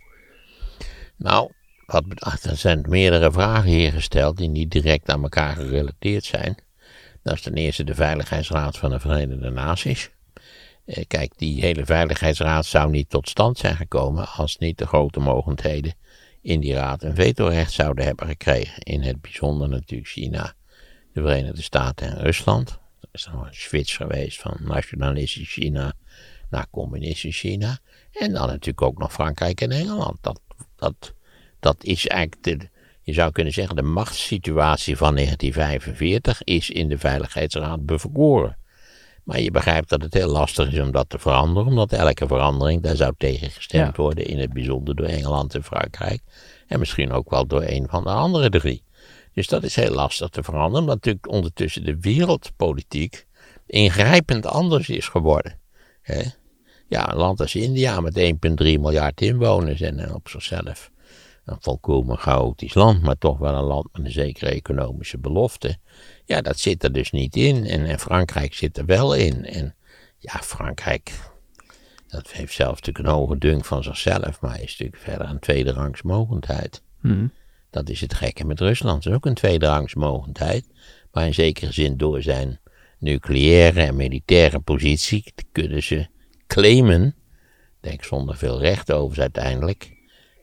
Nou, 1.16 1.50
er 1.86 2.56
zijn 2.56 2.84
meerdere 2.88 3.32
vragen 3.32 3.70
hier 3.70 3.92
gesteld 3.92 4.36
die 4.36 4.48
niet 4.48 4.70
direct 4.70 5.10
aan 5.10 5.22
elkaar 5.22 5.56
gerelateerd 5.56 6.24
zijn. 6.24 6.56
Dat 7.22 7.34
is 7.34 7.42
ten 7.42 7.54
eerste 7.54 7.84
de 7.84 7.94
Veiligheidsraad 7.94 8.78
van 8.78 8.90
de 8.90 9.00
Verenigde 9.00 9.50
Naties. 9.50 10.10
Eh, 10.84 11.04
kijk, 11.06 11.32
die 11.36 11.60
hele 11.60 11.84
Veiligheidsraad 11.84 12.66
zou 12.66 12.90
niet 12.90 13.10
tot 13.10 13.28
stand 13.28 13.58
zijn 13.58 13.76
gekomen 13.76 14.28
als 14.28 14.56
niet 14.56 14.78
de 14.78 14.86
grote 14.86 15.20
mogendheden 15.20 15.94
in 16.40 16.60
die 16.60 16.74
raad 16.74 17.02
een 17.02 17.14
vetorecht 17.14 17.72
zouden 17.72 18.04
hebben 18.04 18.26
gekregen. 18.26 18.82
In 18.82 19.02
het 19.02 19.20
bijzonder 19.20 19.68
natuurlijk 19.68 20.10
China, 20.10 20.54
de 21.12 21.20
Verenigde 21.20 21.62
Staten 21.62 22.06
en 22.06 22.22
Rusland. 22.22 22.70
Er 23.00 23.08
is 23.12 23.28
nog 23.32 23.46
een 23.46 23.54
switch 23.54 23.96
geweest 23.96 24.40
van 24.40 24.56
nationalistisch 24.60 25.52
China 25.52 25.92
naar 26.50 26.66
communistisch 26.70 27.38
China. 27.38 27.78
En 28.12 28.32
dan 28.32 28.46
natuurlijk 28.46 28.82
ook 28.82 28.98
nog 28.98 29.12
Frankrijk 29.12 29.60
en 29.60 29.70
Engeland. 29.70 30.18
Dat, 30.20 30.40
dat 30.76 31.14
dat 31.66 31.84
is 31.84 32.06
eigenlijk, 32.06 32.42
de, 32.42 32.68
je 33.02 33.12
zou 33.12 33.32
kunnen 33.32 33.52
zeggen, 33.52 33.76
de 33.76 33.82
machtssituatie 33.82 34.96
van 34.96 35.14
1945 35.14 36.42
is 36.44 36.70
in 36.70 36.88
de 36.88 36.98
Veiligheidsraad 36.98 37.86
bevroren. 37.86 38.58
Maar 39.24 39.40
je 39.40 39.50
begrijpt 39.50 39.88
dat 39.88 40.02
het 40.02 40.14
heel 40.14 40.28
lastig 40.28 40.72
is 40.72 40.80
om 40.80 40.90
dat 40.90 41.08
te 41.08 41.18
veranderen, 41.18 41.68
omdat 41.68 41.92
elke 41.92 42.26
verandering 42.26 42.82
daar 42.82 42.96
zou 42.96 43.14
tegen 43.18 43.50
gestemd 43.50 43.96
worden, 43.96 44.26
in 44.26 44.38
het 44.38 44.52
bijzonder 44.52 44.96
door 44.96 45.06
Engeland 45.06 45.54
en 45.54 45.64
Frankrijk. 45.64 46.22
En 46.66 46.78
misschien 46.78 47.12
ook 47.12 47.30
wel 47.30 47.46
door 47.46 47.62
een 47.62 47.86
van 47.88 48.04
de 48.04 48.10
andere 48.10 48.50
drie. 48.50 48.84
Dus 49.32 49.46
dat 49.46 49.62
is 49.62 49.76
heel 49.76 49.94
lastig 49.94 50.28
te 50.28 50.42
veranderen, 50.42 50.80
omdat 50.80 50.94
natuurlijk 50.94 51.28
ondertussen 51.28 51.84
de 51.84 52.00
wereldpolitiek 52.00 53.26
ingrijpend 53.66 54.46
anders 54.46 54.88
is 54.88 55.08
geworden. 55.08 55.58
Ja, 56.88 57.10
een 57.10 57.16
land 57.16 57.40
als 57.40 57.54
India 57.54 58.00
met 58.00 58.18
1,3 58.18 58.26
miljard 58.56 59.20
inwoners 59.20 59.80
en 59.80 60.14
op 60.14 60.28
zichzelf 60.28 60.90
een 61.46 61.56
volkomen 61.60 62.18
chaotisch 62.18 62.74
land, 62.74 63.02
maar 63.02 63.18
toch 63.18 63.38
wel 63.38 63.54
een 63.54 63.64
land 63.64 63.88
met 63.92 64.04
een 64.04 64.10
zekere 64.10 64.50
economische 64.50 65.18
belofte. 65.18 65.76
Ja, 66.24 66.40
dat 66.40 66.58
zit 66.58 66.84
er 66.84 66.92
dus 66.92 67.10
niet 67.10 67.36
in. 67.36 67.66
En, 67.66 67.86
en 67.86 67.98
Frankrijk 67.98 68.54
zit 68.54 68.78
er 68.78 68.86
wel 68.86 69.14
in. 69.14 69.44
En 69.44 69.74
ja, 70.18 70.32
Frankrijk, 70.42 71.12
dat 72.08 72.32
heeft 72.32 72.54
zelfs 72.54 72.80
natuurlijk 72.80 73.06
een 73.06 73.14
hoge 73.14 73.38
dunk 73.38 73.64
van 73.64 73.82
zichzelf, 73.82 74.40
maar 74.40 74.54
is 74.62 74.70
natuurlijk 74.70 75.02
verder 75.02 75.28
een 75.28 75.38
tweederangs 75.38 76.02
mogendheid. 76.02 76.82
Hmm. 77.00 77.32
Dat 77.70 77.88
is 77.88 78.00
het 78.00 78.14
gekke 78.14 78.44
met 78.44 78.60
Rusland. 78.60 79.02
Dat 79.02 79.12
is 79.12 79.18
ook 79.18 79.26
een 79.26 79.34
tweederangs 79.34 79.94
mogendheid, 79.94 80.66
maar 81.12 81.26
in 81.26 81.34
zekere 81.34 81.72
zin 81.72 81.96
door 81.96 82.22
zijn 82.22 82.60
nucleaire 82.98 83.80
en 83.80 83.96
militaire 83.96 84.60
positie 84.60 85.32
kunnen 85.52 85.82
ze 85.82 86.06
claimen, 86.46 87.14
denk 87.80 88.04
zonder 88.04 88.36
veel 88.36 88.60
recht 88.60 88.92
over 88.92 89.20
uiteindelijk, 89.20 89.95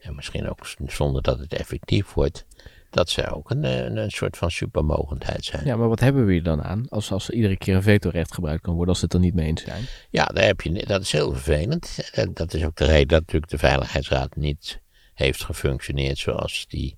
en 0.04 0.16
misschien 0.16 0.50
ook 0.50 0.68
zonder 0.88 1.22
dat 1.22 1.40
het 1.40 1.54
effectief 1.54 2.14
wordt, 2.14 2.46
dat 2.90 3.10
zij 3.10 3.32
ook 3.32 3.50
een, 3.50 3.64
een, 3.64 3.98
een, 3.98 4.12
soort 4.12 4.38
van 4.38 4.52
supermogendheid 4.52 5.46
zijn. 5.46 5.66
Ja, 5.66 5.76
maar 5.76 5.88
wat 5.88 6.00
hebben 6.00 6.26
we 6.26 6.32
hier 6.32 6.44
dan 6.44 6.64
aan 6.64 6.90
als, 6.90 7.12
als 7.12 7.30
iedere 7.30 7.58
keer 7.58 7.76
een 7.76 7.84
vetorecht 7.84 8.34
gebruikt 8.34 8.62
kan 8.62 8.74
worden 8.74 8.90
als 8.90 9.00
ze 9.00 9.06
het 9.06 9.14
er 9.14 9.20
niet 9.20 9.34
mee 9.34 9.48
eens 9.48 9.64
zijn? 9.64 9.84
Ja, 10.10 10.26
daar 10.26 10.46
heb 10.46 10.62
je, 10.62 10.86
dat 10.86 11.02
is 11.02 11.12
heel 11.12 11.32
vervelend. 11.34 12.12
Dat 12.34 12.54
is 12.54 12.64
ook 12.64 12.76
de 12.76 12.86
reden 12.86 13.08
dat 13.08 13.20
natuurlijk 13.20 13.52
de 13.52 13.58
Veiligheidsraad 13.58 14.36
niet 14.36 14.82
heeft 15.14 15.44
gefunctioneerd 15.44 16.18
zoals 16.18 16.66
die 16.68 16.98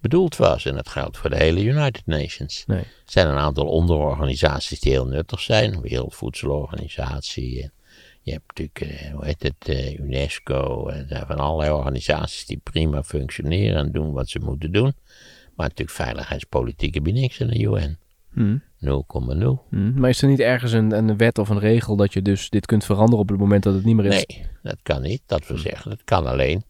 bedoeld 0.00 0.36
was. 0.36 0.64
En 0.64 0.74
dat 0.74 0.88
geldt 0.88 1.16
voor 1.16 1.30
de 1.30 1.36
hele 1.36 1.62
United 1.62 2.06
Nations. 2.06 2.64
Nee. 2.66 2.78
Er 2.78 2.86
zijn 3.04 3.28
een 3.28 3.38
aantal 3.38 3.66
onderorganisaties 3.66 4.80
die 4.80 4.92
heel 4.92 5.06
nuttig 5.06 5.40
zijn. 5.40 5.80
Wereldvoedselorganisatie. 5.80 7.70
Je 8.22 8.32
hebt 8.32 8.44
natuurlijk, 8.46 8.80
eh, 8.80 9.12
hoe 9.12 9.24
heet 9.24 9.42
het, 9.42 9.68
eh, 9.68 9.98
UNESCO. 9.98 10.88
En 10.88 11.08
zijn 11.08 11.26
van 11.26 11.36
allerlei 11.36 11.70
organisaties 11.70 12.46
die 12.46 12.60
prima 12.62 13.02
functioneren 13.02 13.76
en 13.76 13.92
doen 13.92 14.12
wat 14.12 14.28
ze 14.28 14.38
moeten 14.38 14.72
doen. 14.72 14.94
Maar 15.56 15.68
natuurlijk 15.68 15.96
veiligheidspolitiek 15.96 16.94
heb 16.94 17.06
je 17.06 17.12
niks 17.12 17.38
in 17.38 17.46
de 17.46 17.60
UN. 17.60 17.98
Hm. 18.32 18.56
0,0. 18.78 19.62
Hm. 19.70 20.00
Maar 20.00 20.10
is 20.10 20.22
er 20.22 20.28
niet 20.28 20.40
ergens 20.40 20.72
een, 20.72 20.92
een 20.92 21.16
wet 21.16 21.38
of 21.38 21.48
een 21.48 21.58
regel 21.58 21.96
dat 21.96 22.12
je 22.12 22.22
dus 22.22 22.50
dit 22.50 22.66
kunt 22.66 22.84
veranderen 22.84 23.20
op 23.20 23.28
het 23.28 23.38
moment 23.38 23.62
dat 23.62 23.74
het 23.74 23.84
niet 23.84 23.96
meer 23.96 24.04
is? 24.04 24.26
Nee, 24.26 24.46
dat 24.62 24.78
kan 24.82 25.02
niet. 25.02 25.22
Dat 25.26 25.46
wil 25.46 25.58
zeggen, 25.58 25.90
dat 25.90 26.04
kan 26.04 26.26
alleen 26.26 26.64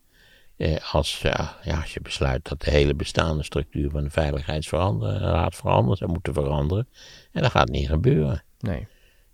eh, 0.57 0.95
als, 0.95 1.23
eh, 1.23 1.49
ja, 1.63 1.81
als 1.81 1.95
je 1.95 2.01
besluit 2.01 2.49
dat 2.49 2.63
de 2.63 2.71
hele 2.71 2.95
bestaande 2.95 3.43
structuur 3.43 3.91
van 3.91 4.05
de 4.05 4.11
Veiligheidsraad 4.11 5.55
verandert, 5.55 5.99
zou 5.99 6.11
moeten 6.11 6.35
veranderen. 6.35 6.89
En 7.33 7.43
dat 7.43 7.51
gaat 7.51 7.69
niet 7.69 7.89
gebeuren. 7.89 8.43
Nee. 8.59 8.87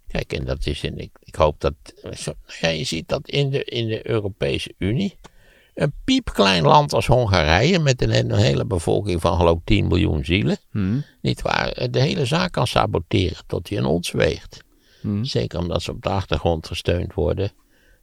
Kijk, 0.09 0.33
en 0.33 0.45
dat 0.45 0.67
is 0.67 0.83
in, 0.83 0.99
ik, 0.99 1.11
ik 1.21 1.35
hoop 1.35 1.61
dat, 1.61 1.75
nou 2.03 2.37
ja, 2.61 2.69
je 2.69 2.85
ziet 2.85 3.09
dat 3.09 3.29
in 3.29 3.51
de, 3.51 3.65
in 3.65 3.87
de 3.87 4.09
Europese 4.09 4.75
Unie, 4.79 5.19
een 5.75 5.93
piepklein 6.05 6.63
land 6.63 6.93
als 6.93 7.07
Hongarije, 7.07 7.79
met 7.79 8.03
een, 8.03 8.15
een 8.15 8.33
hele 8.33 8.65
bevolking 8.65 9.21
van 9.21 9.37
geloof 9.37 9.59
ik 9.59 9.65
10 9.65 9.87
miljoen 9.87 10.25
zielen, 10.25 10.57
Hm. 10.71 11.01
niet 11.21 11.43
waar, 11.43 11.91
de 11.91 12.01
hele 12.01 12.25
zaak 12.25 12.53
kan 12.53 12.67
saboteren 12.67 13.47
tot 13.47 13.69
hij 13.69 13.79
een 13.79 13.85
ons 13.85 14.11
weegt. 14.11 14.65
Hm. 15.01 15.25
Zeker 15.25 15.59
omdat 15.59 15.83
ze 15.83 15.91
op 15.91 16.03
de 16.03 16.09
achtergrond 16.09 16.67
gesteund 16.67 17.15
worden 17.15 17.53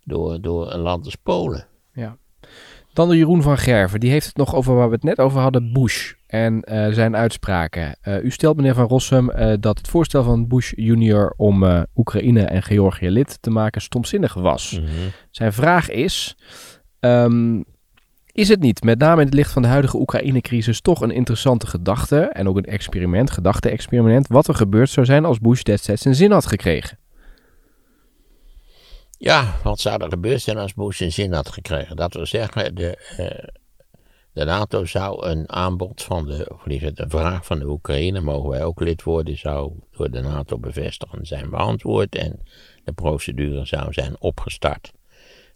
door, 0.04 0.42
door 0.42 0.72
een 0.72 0.80
land 0.80 1.06
als 1.06 1.16
Polen. 1.16 1.68
Ja. 1.94 2.18
Dan 2.96 3.10
de 3.10 3.18
Jeroen 3.18 3.42
van 3.42 3.58
Gerven. 3.58 4.00
Die 4.00 4.10
heeft 4.12 4.26
het 4.26 4.38
nog 4.38 4.56
over 4.56 4.76
waar 4.76 4.88
we 4.88 4.94
het 4.94 5.04
net 5.04 5.20
over 5.20 5.40
hadden, 5.40 5.74
Bush 5.74 6.14
en 6.28 6.62
eh, 6.62 6.94
zijn 6.94 7.16
uitspraken. 7.16 7.96
Eh, 8.02 8.24
u 8.24 8.32
stelt, 8.32 8.56
meneer 8.56 8.74
Van 8.74 8.88
Rossum, 8.88 9.30
eh, 9.30 9.54
dat 9.60 9.78
het 9.78 9.88
voorstel 9.88 10.24
van 10.24 10.48
Bush 10.48 10.74
junior 10.76 11.34
om 11.38 11.86
Oekraïne 11.96 12.42
en 12.42 12.64
Georgië 12.64 13.10
lid 13.10 13.38
te 13.42 13.50
maken 13.50 13.82
stomzinnig 13.82 14.34
was. 14.34 14.82
Zijn 15.32 15.54
vraag 15.54 15.90
is, 15.90 16.38
ehm, 17.00 17.62
is 18.32 18.50
het 18.50 18.60
niet, 18.60 18.84
met 18.84 19.00
name 19.00 19.20
in 19.22 19.28
het 19.28 19.36
licht 19.36 19.52
van 19.52 19.62
de 19.62 19.68
huidige 19.68 20.00
Oekraïne-crisis, 20.00 20.82
toch 20.82 21.02
een 21.02 21.12
interessante 21.12 21.68
gedachte 21.68 22.20
en 22.20 22.48
ook 22.48 22.58
een 22.58 22.66
experiment, 22.66 23.32
gedachte-experiment, 23.32 24.28
wat 24.28 24.48
er 24.48 24.56
gebeurd 24.56 24.90
zou 24.90 25.06
zijn 25.06 25.26
als 25.26 25.40
Bush 25.40 25.62
destijds 25.62 26.02
zijn 26.02 26.16
zin 26.16 26.32
had 26.32 26.46
gekregen? 26.46 26.98
Ja, 29.18 29.60
wat 29.64 29.80
zou 29.80 30.04
er 30.04 30.10
gebeurd 30.10 30.42
zijn 30.42 30.58
als 30.58 30.74
Bush 30.74 31.02
zin 31.08 31.34
had 31.34 31.50
gekregen? 31.50 31.96
Dat 31.96 32.14
wil 32.14 32.26
zeggen, 32.26 32.76
de, 32.76 32.98
eh, 33.18 33.48
de 34.34 34.44
NATO 34.44 34.86
zou 34.86 35.26
een 35.26 35.52
aanbod 35.52 36.04
van 36.04 36.26
de, 36.26 36.50
of 36.54 36.66
liever 36.66 36.94
vraag 37.08 37.46
van 37.46 37.60
de 37.60 37.68
Oekraïne, 37.68 38.22
mogen 38.22 38.50
wij 38.50 38.64
ook 38.64 38.80
lid 38.80 39.04
worden, 39.04 39.38
zou 39.38 39.74
door 39.92 40.12
de 40.12 40.22
NATO 40.22 40.58
bevestigd 40.58 41.14
zijn 41.22 41.50
beantwoord 41.50 42.16
en 42.16 42.40
de 42.84 42.94
procedure 42.94 43.66
zou 43.66 43.94
zijn 43.94 44.22
opgestart. 44.22 44.92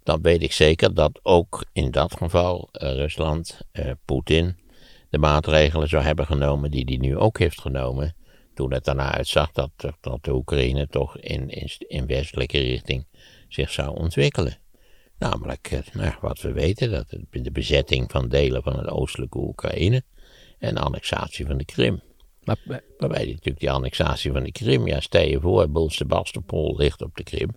Dan 0.04 0.22
weet 0.22 0.42
ik 0.42 0.52
zeker 0.52 0.94
dat 0.94 1.20
ook 1.24 1.66
in 1.74 1.92
dat 1.92 2.18
geval 2.18 2.70
eh, 2.72 2.94
Rusland, 2.94 3.60
eh, 3.72 3.92
Poetin, 4.06 4.58
de 5.10 5.18
maatregelen 5.18 5.88
zou 5.88 6.04
hebben 6.04 6.26
genomen 6.26 6.72
die 6.72 6.86
hij 6.86 6.98
nu 6.98 7.18
ook 7.18 7.40
heeft 7.40 7.62
genomen. 7.62 8.16
Toen 8.54 8.74
het 8.74 8.84
daarna 8.84 9.12
uitzag 9.14 9.52
dat, 9.52 9.72
dat 10.00 10.24
de 10.24 10.34
Oekraïne 10.34 10.88
toch 10.88 11.18
in, 11.18 11.50
in 11.78 12.06
westelijke 12.06 12.60
richting 12.60 13.06
zich 13.50 13.72
zou 13.72 13.98
ontwikkelen. 13.98 14.58
Namelijk, 15.18 15.72
eh, 15.72 15.80
nou, 15.94 16.14
wat 16.22 16.42
we 16.42 16.52
weten, 16.52 16.92
dat 16.92 17.10
het- 17.10 17.44
de 17.44 17.52
bezetting 17.52 18.12
van 18.12 18.28
delen 18.28 18.64
van 18.64 18.78
het 18.78 18.88
oostelijke 18.88 19.38
Oekraïne 19.38 20.04
en 20.60 20.76
de 20.76 20.82
annexatie 20.82 21.46
van 21.46 21.58
de 21.58 21.66
Krim. 21.66 22.02
Maar, 22.44 22.82
Waarbij 22.98 23.24
die, 23.24 23.30
natuurlijk 23.34 23.60
die 23.60 23.72
annexatie 23.72 24.32
van 24.32 24.44
de 24.44 24.52
Krim, 24.52 24.88
ja, 24.88 25.00
stel 25.00 25.26
je 25.26 25.40
voor, 25.40 25.92
Sebastopol 25.92 26.76
ligt 26.78 27.02
op 27.02 27.16
de 27.16 27.24
Krim. 27.24 27.56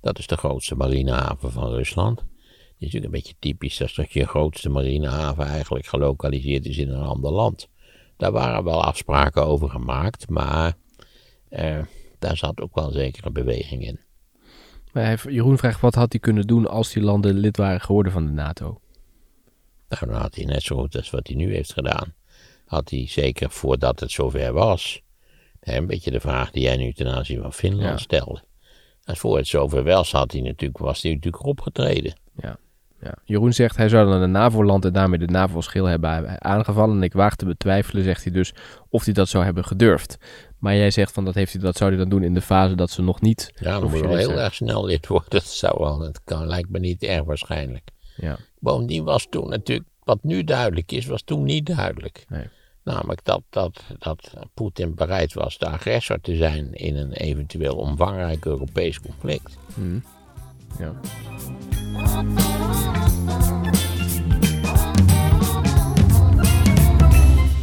Dat 0.00 0.18
is 0.18 0.26
de 0.26 0.36
grootste 0.36 0.74
marinehaven 0.74 1.52
van 1.52 1.70
Rusland. 1.70 2.18
Die 2.18 2.26
is 2.88 2.94
natuurlijk 2.94 3.04
een 3.04 3.20
beetje 3.20 3.34
typisch 3.38 3.76
dat 3.76 3.94
dat 3.94 4.12
je 4.12 4.26
grootste 4.26 4.68
marinehaven 4.68 5.46
eigenlijk 5.46 5.86
gelokaliseerd 5.86 6.66
is 6.66 6.76
in 6.76 6.90
een 6.90 7.02
ander 7.02 7.32
land. 7.32 7.68
Daar 8.16 8.32
waren 8.32 8.64
wel 8.64 8.84
afspraken 8.84 9.46
over 9.46 9.70
gemaakt, 9.70 10.28
maar 10.28 10.76
eh, 11.48 11.80
daar 12.18 12.36
zat 12.36 12.60
ook 12.60 12.74
wel 12.74 12.90
zekere 12.90 13.30
beweging 13.30 13.86
in. 13.86 14.00
Jeroen 15.28 15.58
vraagt, 15.58 15.80
wat 15.80 15.94
had 15.94 16.12
hij 16.12 16.20
kunnen 16.20 16.46
doen 16.46 16.66
als 16.68 16.92
die 16.92 17.02
landen 17.02 17.34
lid 17.34 17.56
waren 17.56 17.80
geworden 17.80 18.12
van 18.12 18.26
de 18.26 18.32
NATO? 18.32 18.80
Nou, 19.88 20.06
dan 20.06 20.20
had 20.20 20.34
hij 20.34 20.44
net 20.44 20.62
zo 20.62 20.76
goed 20.76 20.96
als 20.96 21.10
wat 21.10 21.26
hij 21.26 21.36
nu 21.36 21.54
heeft 21.54 21.72
gedaan. 21.72 22.14
Had 22.66 22.90
hij 22.90 23.06
zeker 23.08 23.50
voordat 23.50 24.00
het 24.00 24.10
zover 24.10 24.52
was. 24.52 25.00
Hè, 25.60 25.76
een 25.76 25.86
beetje 25.86 26.10
de 26.10 26.20
vraag 26.20 26.50
die 26.50 26.62
jij 26.62 26.76
nu 26.76 26.92
ten 26.92 27.06
aanzien 27.08 27.40
van 27.42 27.52
Finland 27.52 27.88
Ja. 27.88 27.96
stelde. 27.96 28.42
Als 29.04 29.18
voor 29.18 29.36
het 29.36 29.46
zover 29.46 29.82
was, 29.84 30.12
had 30.12 30.32
hij 30.32 30.40
natuurlijk, 30.40 30.78
was 30.78 31.02
hij 31.02 31.12
natuurlijk 31.14 31.44
opgetreden. 31.44 32.18
Ja. 32.36 32.58
Ja. 33.00 33.14
Jeroen 33.24 33.52
zegt 33.52 33.76
hij 33.76 33.88
zou 33.88 34.10
dan 34.10 34.22
een 34.22 34.30
NAVO-land 34.30 34.84
en 34.84 34.92
daarmee 34.92 35.18
de 35.18 35.26
NAVO-schil 35.26 35.84
hebben 35.84 36.42
aangevallen. 36.42 36.96
En 36.96 37.02
ik 37.02 37.12
waag 37.12 37.36
te 37.36 37.44
betwijfelen, 37.44 38.04
zegt 38.04 38.24
hij 38.24 38.32
dus, 38.32 38.54
of 38.88 39.04
hij 39.04 39.14
dat 39.14 39.28
zou 39.28 39.44
hebben 39.44 39.64
gedurfd. 39.64 40.18
Maar 40.58 40.76
jij 40.76 40.90
zegt 40.90 41.12
van 41.12 41.24
dat, 41.24 41.34
heeft 41.34 41.52
hij, 41.52 41.62
dat 41.62 41.76
zou 41.76 41.90
hij 41.90 41.98
dan 41.98 42.08
doen 42.08 42.22
in 42.22 42.34
de 42.34 42.40
fase 42.40 42.74
dat 42.74 42.90
ze 42.90 43.02
nog 43.02 43.20
niet. 43.20 43.52
Ja, 43.54 43.80
dan 43.80 43.90
moet 43.90 43.98
je 43.98 44.06
wel 44.06 44.16
heel 44.16 44.40
erg 44.40 44.54
snel 44.54 44.84
lid 44.84 45.06
worden. 45.16 45.30
Dat 45.30 45.44
zou 45.44 45.74
wel, 45.78 45.98
dat 45.98 46.20
kan, 46.24 46.46
lijkt 46.46 46.68
me 46.70 46.78
niet 46.78 47.02
erg 47.02 47.24
waarschijnlijk. 47.24 47.90
Ja. 48.16 48.36
Bovendien 48.58 49.04
was 49.04 49.26
toen 49.30 49.48
natuurlijk, 49.48 49.88
wat 50.04 50.22
nu 50.22 50.44
duidelijk 50.44 50.92
is, 50.92 51.06
was 51.06 51.22
toen 51.22 51.42
niet 51.42 51.66
duidelijk. 51.66 52.24
Nee. 52.28 52.48
Namelijk 52.82 53.24
dat, 53.24 53.42
dat, 53.50 53.82
dat 53.98 54.32
Poetin 54.54 54.94
bereid 54.94 55.34
was 55.34 55.58
de 55.58 55.66
agressor 55.66 56.20
te 56.20 56.36
zijn 56.36 56.72
in 56.72 56.96
een 56.96 57.12
eventueel 57.12 57.76
omvangrijk 57.76 58.44
Europees 58.44 59.00
conflict. 59.00 59.56
Hm. 59.74 59.98
ja. 60.78 61.00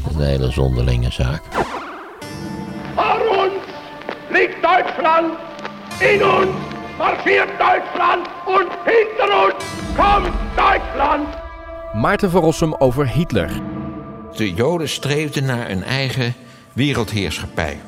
Dat 0.03 0.11
is 0.11 0.15
een 0.15 0.21
hele 0.21 0.51
zonderlinge 0.51 1.11
zaak. 1.11 1.41
Vor 2.95 3.19
uns 3.43 3.53
liegt 4.29 4.61
Deutschland, 4.61 5.33
in 5.99 6.23
uns 6.23 6.55
marschiert 6.97 7.49
Deutschland 7.59 8.27
und 8.45 8.69
hinter 8.85 9.45
uns 9.45 9.63
kommt 9.95 10.35
Deutschland. 10.55 11.27
Maarten 11.93 12.31
van 12.31 12.41
Rossum 12.41 12.73
over 12.73 13.07
Hitler. 13.07 13.51
De 14.35 14.53
Joden 14.53 14.89
streefden 14.89 15.45
naar 15.45 15.69
een 15.69 15.83
eigen 15.83 16.33
wereldheerschappij. 16.73 17.79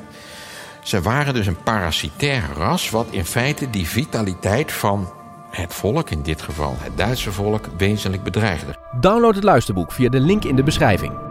Ze 0.82 1.00
waren 1.00 1.34
dus 1.34 1.46
een 1.46 1.62
parasitair 1.62 2.42
ras, 2.56 2.90
wat 2.90 3.06
in 3.10 3.24
feite 3.24 3.70
die 3.70 3.88
vitaliteit 3.88 4.72
van 4.72 5.12
het 5.56 5.74
volk, 5.74 6.10
in 6.10 6.22
dit 6.22 6.42
geval 6.42 6.74
het 6.78 6.96
Duitse 6.96 7.32
volk, 7.32 7.68
wezenlijk 7.76 8.22
bedreigde. 8.22 8.76
Download 9.00 9.34
het 9.34 9.44
luisterboek 9.44 9.92
via 9.92 10.08
de 10.08 10.20
link 10.20 10.44
in 10.44 10.56
de 10.56 10.62
beschrijving. 10.62 11.25